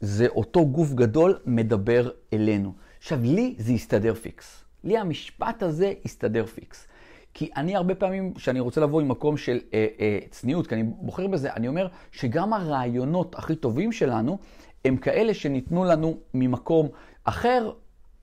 זה 0.00 0.26
אותו 0.28 0.66
גוף 0.66 0.92
גדול 0.92 1.38
מדבר 1.46 2.10
אלינו. 2.32 2.72
עכשיו, 2.98 3.18
לי 3.22 3.54
זה 3.58 3.72
יסתדר 3.72 4.14
פיקס. 4.14 4.64
לי 4.84 4.98
המשפט 4.98 5.62
הזה 5.62 5.92
יסתדר 6.04 6.46
פיקס. 6.46 6.86
כי 7.34 7.50
אני 7.56 7.76
הרבה 7.76 7.94
פעמים, 7.94 8.34
כשאני 8.34 8.60
רוצה 8.60 8.80
לבוא 8.80 9.00
עם 9.00 9.08
מקום 9.08 9.36
של 9.36 9.60
אה, 9.74 9.86
אה, 10.00 10.18
צניעות, 10.30 10.66
כי 10.66 10.74
אני 10.74 10.82
בוחר 10.82 11.26
בזה, 11.26 11.52
אני 11.52 11.68
אומר 11.68 11.88
שגם 12.12 12.52
הרעיונות 12.52 13.34
הכי 13.38 13.56
טובים 13.56 13.92
שלנו, 13.92 14.38
הם 14.84 14.96
כאלה 14.96 15.34
שניתנו 15.34 15.84
לנו 15.84 16.18
ממקום 16.34 16.88
אחר, 17.24 17.70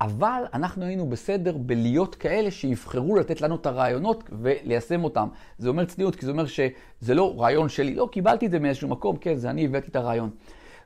אבל 0.01 0.43
אנחנו 0.53 0.85
היינו 0.85 1.09
בסדר 1.09 1.57
בלהיות 1.57 2.15
כאלה 2.15 2.51
שיבחרו 2.51 3.15
לתת 3.15 3.41
לנו 3.41 3.55
את 3.55 3.65
הרעיונות 3.65 4.23
וליישם 4.31 5.03
אותם. 5.03 5.27
זה 5.57 5.69
אומר 5.69 5.85
צניעות, 5.85 6.15
כי 6.15 6.25
זה 6.25 6.31
אומר 6.31 6.45
שזה 6.45 7.13
לא 7.13 7.41
רעיון 7.41 7.69
שלי, 7.69 7.95
לא, 7.95 8.09
קיבלתי 8.11 8.45
את 8.45 8.51
זה 8.51 8.59
מאיזשהו 8.59 8.89
מקום, 8.89 9.17
כן, 9.17 9.35
זה 9.35 9.49
אני 9.49 9.65
הבאתי 9.65 9.87
את 9.87 9.95
הרעיון. 9.95 10.29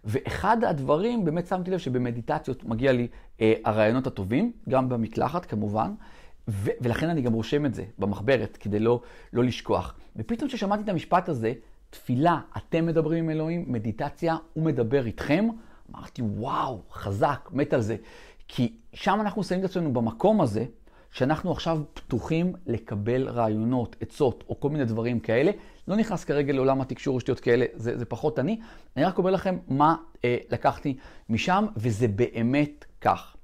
ואחד 0.04 0.64
הדברים, 0.64 1.26
באמת 1.26 1.48
שמתי 1.48 1.72
לב 1.72 1.78
שבמדיטציות 1.78 2.64
מגיע 2.64 2.92
לי 2.92 3.08
אה, 3.42 3.54
הרעיונות 3.66 4.08
הטובים, 4.08 4.52
גם 4.70 4.90
במקלחת 4.90 5.46
כמובן, 5.46 5.92
ו- 6.48 6.72
ולכן 6.82 7.10
אני 7.10 7.22
גם 7.22 7.34
רושם 7.34 7.66
את 7.66 7.74
זה 7.74 7.84
במחברת, 8.00 8.58
כדי 8.58 8.80
לא, 8.80 9.02
לא 9.34 9.44
לשכוח. 9.44 9.96
ופתאום 10.16 10.50
כששמעתי 10.50 10.84
את 10.84 10.90
המשפט 10.90 11.30
הזה, 11.30 11.54
תפילה, 11.90 12.40
אתם 12.58 12.86
מדברים 12.86 13.24
עם 13.24 13.30
אלוהים, 13.30 13.66
מדיטציה, 13.68 14.38
הוא 14.54 14.64
מדבר 14.64 15.06
איתכם, 15.06 15.48
אמרתי, 15.92 16.22
וואו, 16.22 16.82
חזק, 16.92 17.50
מת 17.54 17.74
על 17.74 17.82
זה. 17.82 17.96
כי 18.48 18.74
שם 18.94 19.18
אנחנו 19.22 19.44
שמים 19.44 19.60
את 19.60 19.66
עצמנו 19.66 19.94
במקום 19.94 20.42
הזה, 20.42 20.66
שאנחנו 21.12 21.52
עכשיו 21.52 21.82
פתוחים 21.94 22.54
לקבל 22.66 23.30
רעיונות, 23.30 23.96
עצות 24.02 24.44
או 24.50 24.60
כל 24.60 24.70
מיני 24.70 24.86
דברים 24.86 25.20
כאלה. 25.20 25.52
לא 25.88 25.96
נכנס 25.96 26.24
כרגע 26.24 26.54
לעולם 26.54 26.82
התקשור 26.82 27.16
ושטויות 27.16 27.40
כאלה, 27.40 27.66
זה, 27.74 27.98
זה 27.98 28.06
פחות 28.06 28.40
אני. 28.40 28.60
אני 28.98 29.06
רק 29.06 29.18
אומר 29.18 29.32
לכם 29.32 29.58
מה 29.68 29.96
אה, 30.26 30.38
לקחתי 30.50 30.98
משם, 31.30 31.66
וזה 31.78 32.08
באמת 32.08 32.86
כך. 33.02 33.35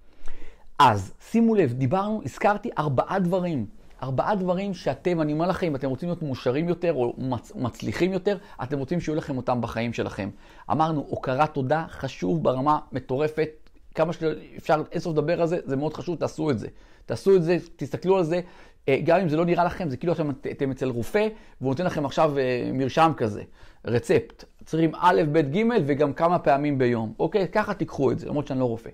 אז 0.83 1.13
שימו 1.31 1.55
לב, 1.55 1.73
דיברנו, 1.73 2.21
הזכרתי 2.25 2.69
ארבעה 2.77 3.19
דברים. 3.19 3.65
ארבעה 4.03 4.35
דברים 4.35 4.73
שאתם, 4.73 5.21
אני 5.21 5.33
אומר 5.33 5.47
לכם, 5.47 5.67
אם 5.67 5.75
אתם 5.75 5.89
רוצים 5.89 6.09
להיות 6.09 6.21
מאושרים 6.21 6.69
יותר 6.69 6.93
או 6.93 7.13
מצ, 7.17 7.51
מצליחים 7.55 8.13
יותר, 8.13 8.37
אתם 8.63 8.79
רוצים 8.79 9.01
שיהיו 9.01 9.15
לכם 9.15 9.37
אותם 9.37 9.61
בחיים 9.61 9.93
שלכם. 9.93 10.29
אמרנו, 10.71 11.05
הוקרת 11.09 11.53
תודה 11.53 11.85
חשוב 11.89 12.43
ברמה 12.43 12.79
מטורפת. 12.91 13.49
כמה 13.95 14.13
שאפשר 14.13 14.83
אינסוף 14.91 15.13
לדבר 15.13 15.41
על 15.41 15.47
זה, 15.47 15.57
זה 15.65 15.75
מאוד 15.75 15.93
חשוב, 15.93 16.15
תעשו 16.15 16.49
את 16.49 16.59
זה. 16.59 16.67
תעשו 17.05 17.35
את 17.35 17.43
זה, 17.43 17.57
תסתכלו 17.75 18.17
על 18.17 18.23
זה, 18.23 18.41
אה, 18.89 18.99
גם 19.03 19.19
אם 19.19 19.29
זה 19.29 19.37
לא 19.37 19.45
נראה 19.45 19.63
לכם, 19.63 19.89
זה 19.89 19.97
כאילו 19.97 20.13
אתם, 20.13 20.29
אתם 20.51 20.71
אצל 20.71 20.89
רופא, 20.89 21.27
והוא 21.61 21.69
נותן 21.69 21.85
לכם 21.85 22.05
עכשיו 22.05 22.37
אה, 22.37 22.69
מרשם 22.73 23.11
כזה, 23.17 23.43
רצפט. 23.85 24.45
צריכים 24.65 24.91
א', 24.95 25.21
ב', 25.31 25.57
ג', 25.57 25.63
וגם 25.85 26.13
כמה 26.13 26.39
פעמים 26.39 26.77
ביום. 26.77 27.13
אוקיי? 27.19 27.47
ככה 27.47 27.73
תיקחו 27.73 28.11
את 28.11 28.19
זה, 28.19 28.27
למרות 28.27 28.47
שאני 28.47 28.59
לא 28.59 28.65
רופא. 28.65 28.89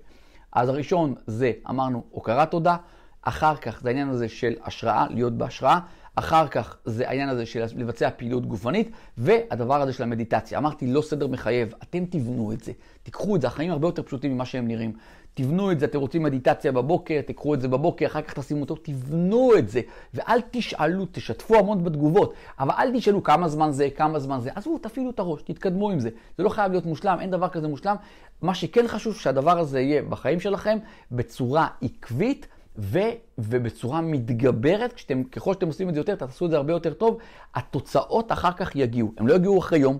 אז 0.52 0.68
הראשון 0.68 1.14
זה, 1.26 1.52
אמרנו, 1.70 2.04
הוקרת 2.10 2.50
תודה. 2.50 2.76
אחר 3.22 3.56
כך 3.56 3.80
זה 3.82 3.88
העניין 3.88 4.08
הזה 4.08 4.28
של 4.28 4.54
השראה, 4.64 5.06
להיות 5.10 5.32
בהשראה. 5.32 5.78
אחר 6.14 6.48
כך 6.48 6.76
זה 6.84 7.08
העניין 7.08 7.28
הזה 7.28 7.46
של 7.46 7.64
לבצע 7.76 8.10
פעילות 8.16 8.46
גופנית, 8.46 8.90
והדבר 9.18 9.82
הזה 9.82 9.92
של 9.92 10.02
המדיטציה. 10.02 10.58
אמרתי, 10.58 10.86
לא 10.86 11.02
סדר 11.02 11.26
מחייב, 11.26 11.74
אתם 11.82 12.04
תבנו 12.04 12.52
את 12.52 12.60
זה. 12.60 12.72
תיקחו 13.02 13.36
את 13.36 13.40
זה, 13.40 13.46
החיים 13.46 13.70
הרבה 13.70 13.88
יותר 13.88 14.02
פשוטים 14.02 14.34
ממה 14.34 14.44
שהם 14.44 14.68
נראים. 14.68 14.92
תבנו 15.38 15.72
את 15.72 15.80
זה, 15.80 15.86
אתם 15.86 15.98
רוצים 15.98 16.22
מדיטציה 16.22 16.72
בבוקר, 16.72 17.20
תקחו 17.26 17.54
את 17.54 17.60
זה 17.60 17.68
בבוקר, 17.68 18.06
אחר 18.06 18.22
כך 18.22 18.34
תשימו 18.34 18.60
אותו, 18.60 18.76
תבנו 18.82 19.50
את 19.58 19.68
זה. 19.68 19.80
ואל 20.14 20.40
תשאלו, 20.50 21.06
תשתפו 21.12 21.58
המון 21.58 21.84
בתגובות, 21.84 22.34
אבל 22.58 22.74
אל 22.78 22.98
תשאלו 22.98 23.22
כמה 23.22 23.48
זמן 23.48 23.70
זה, 23.70 23.88
כמה 23.96 24.18
זמן 24.18 24.40
זה. 24.40 24.50
עזבו, 24.54 24.78
תפעילו 24.78 25.10
את 25.10 25.18
הראש, 25.18 25.42
תתקדמו 25.42 25.90
עם 25.90 26.00
זה. 26.00 26.10
זה 26.38 26.42
לא 26.42 26.48
חייב 26.48 26.72
להיות 26.72 26.86
מושלם, 26.86 27.18
אין 27.20 27.30
דבר 27.30 27.48
כזה 27.48 27.68
מושלם. 27.68 27.96
מה 28.42 28.54
שכן 28.54 28.88
חשוב, 28.88 29.14
שהדבר 29.14 29.58
הזה 29.58 29.80
יהיה 29.80 30.02
בחיים 30.02 30.40
שלכם 30.40 30.78
בצורה 31.12 31.66
עקבית. 31.82 32.46
ו, 32.80 32.98
ובצורה 33.38 34.00
מתגברת, 34.00 34.92
כשאתם, 34.92 35.24
ככל 35.24 35.54
שאתם 35.54 35.66
עושים 35.66 35.88
את 35.88 35.94
זה 35.94 36.00
יותר, 36.00 36.14
תעשו 36.14 36.46
את 36.46 36.50
זה 36.50 36.56
הרבה 36.56 36.72
יותר 36.72 36.92
טוב, 36.92 37.18
התוצאות 37.54 38.32
אחר 38.32 38.52
כך 38.52 38.76
יגיעו. 38.76 39.12
הם 39.18 39.26
לא 39.26 39.34
יגיעו 39.34 39.58
אחרי 39.58 39.78
יום, 39.78 39.98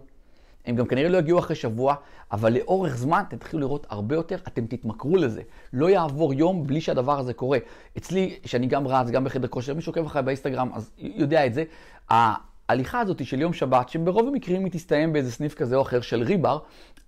הם 0.68 0.76
גם 0.76 0.86
כנראה 0.86 1.08
לא 1.08 1.18
יגיעו 1.18 1.38
אחרי 1.38 1.56
שבוע, 1.56 1.94
אבל 2.32 2.52
לאורך 2.52 2.96
זמן 2.96 3.22
אתם 3.28 3.36
תתחילו 3.36 3.60
לראות 3.60 3.86
הרבה 3.90 4.14
יותר, 4.14 4.36
אתם 4.48 4.66
תתמכרו 4.66 5.16
לזה. 5.16 5.42
לא 5.72 5.90
יעבור 5.90 6.34
יום 6.34 6.66
בלי 6.66 6.80
שהדבר 6.80 7.18
הזה 7.18 7.32
קורה. 7.32 7.58
אצלי, 7.98 8.38
שאני 8.44 8.66
גם 8.66 8.88
רץ, 8.88 9.10
גם 9.10 9.24
בחדר 9.24 9.48
כושר, 9.48 9.74
מי 9.74 9.82
שעוקב 9.82 10.06
אחריי 10.06 10.24
באינסטגרם, 10.24 10.70
אז 10.74 10.90
יודע 10.98 11.46
את 11.46 11.54
זה. 11.54 11.64
ההליכה 12.08 13.00
הזאת 13.00 13.26
של 13.26 13.40
יום 13.40 13.52
שבת, 13.52 13.88
שברוב 13.88 14.28
המקרים 14.28 14.64
היא 14.64 14.72
תסתיים 14.72 15.12
באיזה 15.12 15.32
סניף 15.32 15.54
כזה 15.54 15.76
או 15.76 15.82
אחר 15.82 16.00
של 16.00 16.22
ריבר, 16.22 16.58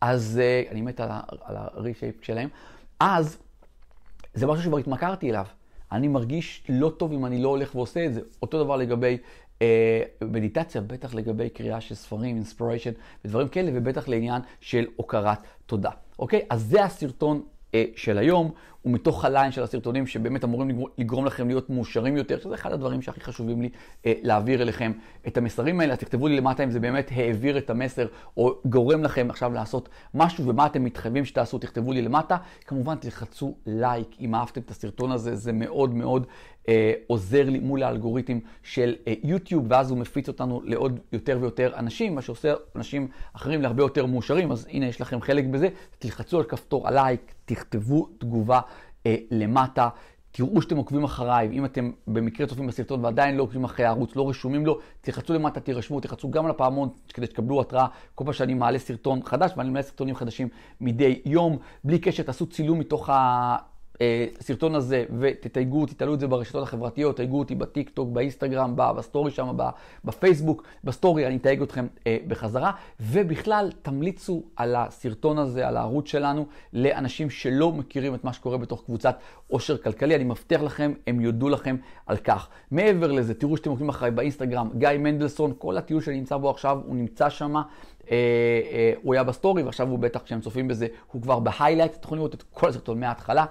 אז 0.00 0.40
uh, 0.40 0.72
אני 0.72 0.82
מת 0.82 1.00
על 1.00 1.10
ה-reshape 1.56 2.24
שלהם, 2.24 2.48
אז 3.00 3.38
זה 4.34 4.46
משהו 4.46 4.64
שכבר 4.64 4.78
התמכרתי 4.78 5.30
אליו. 5.30 5.46
אני 5.92 6.08
מרגיש 6.08 6.62
לא 6.68 6.92
טוב 6.96 7.12
אם 7.12 7.26
אני 7.26 7.42
לא 7.42 7.48
הולך 7.48 7.74
ועושה 7.74 8.06
את 8.06 8.14
זה. 8.14 8.20
אותו 8.42 8.64
דבר 8.64 8.76
לגבי 8.76 9.18
אה, 9.18 9.18
מדיטציה, 10.24 10.80
בטח 10.80 11.14
לגבי 11.14 11.50
קריאה 11.50 11.80
של 11.80 11.94
ספרים, 11.94 12.36
אינספיריישן 12.36 12.90
ודברים 13.24 13.48
כאלה, 13.48 13.70
ובטח 13.74 14.08
לעניין 14.08 14.42
של 14.60 14.86
הוקרת 14.96 15.38
תודה. 15.66 15.90
אוקיי? 16.18 16.40
אז 16.50 16.62
זה 16.62 16.84
הסרטון 16.84 17.42
אה, 17.74 17.84
של 17.96 18.18
היום, 18.18 18.50
ומתוך 18.84 19.24
הליין 19.24 19.52
של 19.52 19.62
הסרטונים 19.62 20.06
שבאמת 20.06 20.44
אמורים 20.44 20.84
לגרום 20.98 21.26
לכם 21.26 21.48
להיות 21.48 21.70
מאושרים 21.70 22.16
יותר, 22.16 22.38
שזה 22.38 22.54
אחד 22.54 22.72
הדברים 22.72 23.02
שהכי 23.02 23.20
חשובים 23.20 23.62
לי 23.62 23.68
אה, 24.06 24.12
להעביר 24.22 24.62
אליכם 24.62 24.92
את 25.26 25.36
המסרים 25.36 25.80
האלה. 25.80 25.92
אז 25.92 25.98
תכתבו 25.98 26.28
לי 26.28 26.36
למטה 26.36 26.64
אם 26.64 26.70
זה 26.70 26.80
באמת 26.80 27.10
העביר 27.16 27.58
את 27.58 27.70
המסר, 27.70 28.06
או 28.36 28.54
גורם 28.64 29.02
לכם 29.02 29.26
עכשיו 29.30 29.52
לעשות 29.52 29.88
משהו, 30.14 30.46
ומה 30.46 30.66
אתם 30.66 30.84
מתחייבים 30.84 31.24
שתעשו, 31.24 31.58
תכתבו 31.58 31.92
לי 31.92 32.02
למטה. 32.02 32.36
כמובן 32.66 32.96
תלחצו 32.96 33.54
לייק 33.66 34.08
אם 34.20 34.34
אהבתם 34.34 34.60
את 34.60 34.70
הסרטון 34.70 35.12
הזה, 35.12 35.36
זה 35.36 35.52
מאוד 35.52 35.94
מאוד 35.94 36.26
אה, 36.70 36.92
עוזר 37.06 37.50
לי 37.50 37.58
מול 37.58 37.82
האלגוריתם 37.82 38.38
של 38.62 38.94
אה, 39.06 39.14
יוטיוב, 39.22 39.66
ואז 39.68 39.90
הוא 39.90 39.98
מפיץ 39.98 40.28
אותנו 40.28 40.60
לעוד 40.64 41.00
יותר 41.12 41.38
ויותר 41.40 41.72
אנשים, 41.76 42.14
מה 42.14 42.22
שעושה 42.22 42.52
אנשים 42.76 43.08
אחרים 43.32 43.62
להרבה 43.62 43.82
יותר 43.82 44.06
מאושרים, 44.06 44.52
אז 44.52 44.66
הנה 44.70 44.86
יש 44.86 45.00
לכם 45.00 45.20
חלק 45.20 45.44
בזה, 45.44 45.68
תלחצו 45.98 46.38
על 46.38 46.44
כפתור 46.44 46.88
הלייק, 46.88 47.34
תכתבו 47.44 48.08
תגובה 48.18 48.60
אה, 49.06 49.16
למטה. 49.30 49.88
תראו 50.32 50.62
שאתם 50.62 50.76
עוקבים 50.76 51.04
אחריי, 51.04 51.48
אם 51.52 51.64
אתם 51.64 51.90
במקרה 52.06 52.46
צופים 52.46 52.66
בסרטון 52.66 53.04
ועדיין 53.04 53.36
לא 53.36 53.42
עוקבים 53.42 53.64
אחרי 53.64 53.84
הערוץ, 53.84 54.16
לא 54.16 54.28
רשומים 54.28 54.66
לו, 54.66 54.78
תלחצו 55.00 55.34
למטה, 55.34 55.60
תירשמו, 55.60 56.00
תלחצו 56.00 56.30
גם 56.30 56.44
על 56.44 56.50
הפעמון 56.50 56.88
כדי 57.14 57.26
שתקבלו 57.26 57.60
התראה 57.60 57.86
כל 58.14 58.24
פעם 58.24 58.32
שאני 58.32 58.54
מעלה 58.54 58.78
סרטון 58.78 59.22
חדש, 59.24 59.52
ואני 59.56 59.70
מעלה 59.70 59.82
סרטונים 59.82 60.14
חדשים 60.14 60.48
מדי 60.80 61.20
יום. 61.24 61.58
בלי 61.84 61.98
קשר, 61.98 62.22
תעשו 62.22 62.46
צילום 62.46 62.78
מתוך 62.78 63.10
ה... 63.10 63.56
הסרטון 64.40 64.74
הזה 64.74 65.04
ותתייגו, 65.18 65.86
תעלו 65.86 66.14
את 66.14 66.20
זה 66.20 66.26
ברשתות 66.26 66.62
החברתיות, 66.62 67.16
תייגו 67.16 67.38
אותי 67.38 67.54
בטיק 67.54 67.90
טוק, 67.90 68.08
באינסטגרם, 68.08 68.72
בסטורי 68.76 69.30
שם, 69.30 69.56
בפייסבוק, 70.04 70.62
בסטורי, 70.84 71.26
אני 71.26 71.36
אתייג 71.36 71.62
אתכם 71.62 71.86
אה, 72.06 72.16
בחזרה. 72.26 72.72
ובכלל, 73.00 73.70
תמליצו 73.82 74.42
על 74.56 74.76
הסרטון 74.76 75.38
הזה, 75.38 75.68
על 75.68 75.76
הערוץ 75.76 76.08
שלנו, 76.08 76.46
לאנשים 76.72 77.30
שלא 77.30 77.72
מכירים 77.72 78.14
את 78.14 78.24
מה 78.24 78.32
שקורה 78.32 78.58
בתוך 78.58 78.84
קבוצת 78.84 79.18
עושר 79.48 79.76
כלכלי. 79.78 80.14
אני 80.14 80.24
מבטיח 80.24 80.62
לכם, 80.62 80.92
הם 81.06 81.20
יודו 81.20 81.48
לכם 81.48 81.76
על 82.06 82.16
כך. 82.16 82.48
מעבר 82.70 83.12
לזה, 83.12 83.34
תראו 83.34 83.56
שאתם 83.56 83.70
עוקבים 83.70 83.88
אחריי 83.88 84.10
באינסטגרם, 84.10 84.70
גיא 84.78 84.88
מנדלסון, 84.98 85.52
כל 85.58 85.76
הטיול 85.76 86.00
שאני 86.00 86.16
נמצא 86.16 86.36
בו 86.36 86.50
עכשיו, 86.50 86.78
הוא 86.86 86.96
נמצא 86.96 87.30
שם. 87.30 87.56
אה, 87.56 87.62
אה, 88.10 88.92
הוא 89.02 89.14
היה 89.14 89.24
בסטורי, 89.24 89.62
ועכשיו 89.62 89.88
הוא 89.88 89.98
בטח, 89.98 90.22
כשהם 90.22 90.40
צופים 90.40 90.68
בזה, 90.68 90.86
הוא 91.12 91.22
כבר 91.22 91.38
ב 91.38 91.43
highlight, 91.43 91.94
אתם 91.94 92.04
יכולים 92.04 92.18
לראות 92.18 92.34
את 92.34 92.42
כל 92.52 92.68
הסרטון 92.68 93.00
מההתחלה. 93.00 93.44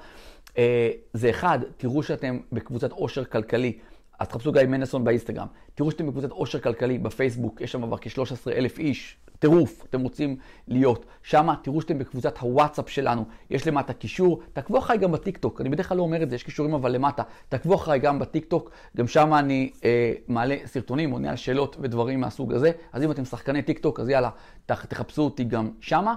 אה, 0.59 0.91
זה 1.13 1.29
אחד, 1.29 1.59
תראו 1.77 2.03
שאתם 2.03 2.39
בקבוצת 2.51 2.91
עושר 2.91 3.25
כלכלי, 3.25 3.77
אז 4.19 4.27
תחפשו 4.27 4.51
גיא 4.51 4.61
מנדלסון 4.61 5.03
באינסטגרם. 5.03 5.47
תראו 5.75 5.91
שאתם 5.91 6.07
בקבוצת 6.07 6.31
עושר 6.31 6.59
כלכלי 6.59 6.97
בפייסבוק, 6.97 7.61
יש 7.61 7.71
שם 7.71 7.85
כבר 7.85 7.97
כ-13 7.97 8.51
אלף 8.51 8.79
איש, 8.79 9.17
טירוף, 9.39 9.85
אתם 9.89 10.01
רוצים 10.01 10.37
להיות. 10.67 11.05
שם 11.23 11.49
תראו 11.63 11.81
שאתם 11.81 11.99
בקבוצת 11.99 12.37
הוואטסאפ 12.37 12.89
שלנו, 12.89 13.25
יש 13.49 13.67
למטה 13.67 13.93
קישור, 13.93 14.41
תעקבו 14.53 14.77
אחריי 14.77 14.99
גם 14.99 15.11
בטיקטוק, 15.11 15.61
אני 15.61 15.69
בדרך 15.69 15.89
כלל 15.89 15.97
לא 15.97 16.03
אומר 16.03 16.23
את 16.23 16.29
זה, 16.29 16.35
יש 16.35 16.43
קישורים 16.43 16.73
אבל 16.73 16.91
למטה, 16.91 17.23
תעקבו 17.49 17.75
אחריי 17.75 17.99
גם 17.99 18.19
בטיקטוק, 18.19 18.71
גם 18.97 19.07
שם 19.07 19.33
אני 19.33 19.71
אה, 19.83 20.13
מעלה 20.27 20.55
סרטונים, 20.65 21.11
עונה 21.11 21.29
על 21.29 21.35
שאלות 21.35 21.77
ודברים 21.79 22.21
מהסוג 22.21 22.53
הזה, 22.53 22.71
אז 22.93 23.03
אם 23.03 23.11
אתם 23.11 23.25
שחקני 23.25 23.61
טיקטוק, 23.61 23.99
אז 23.99 24.09
יאללה, 24.09 24.29
תחפשו 24.65 25.21
אותי 25.21 25.43
גם 25.43 25.69
שמה. 25.81 26.15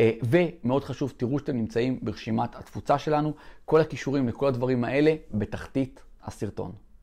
אה, 0.00 0.10
ומאוד 0.22 0.84
חשוב, 0.84 1.12
תראו 1.16 1.38
שאתם 1.38 1.56
נמצאים 1.56 1.98
ברשימת 2.02 2.54
התפוצה 2.54 2.98
שלנו, 2.98 3.34
כל 3.64 3.80
הקישורים 3.80 4.28
לכל 4.28 4.48
הדברים 4.48 4.84
האלה 4.84 5.14
בתחתית 5.30 6.02
הסרטון. 6.24 6.72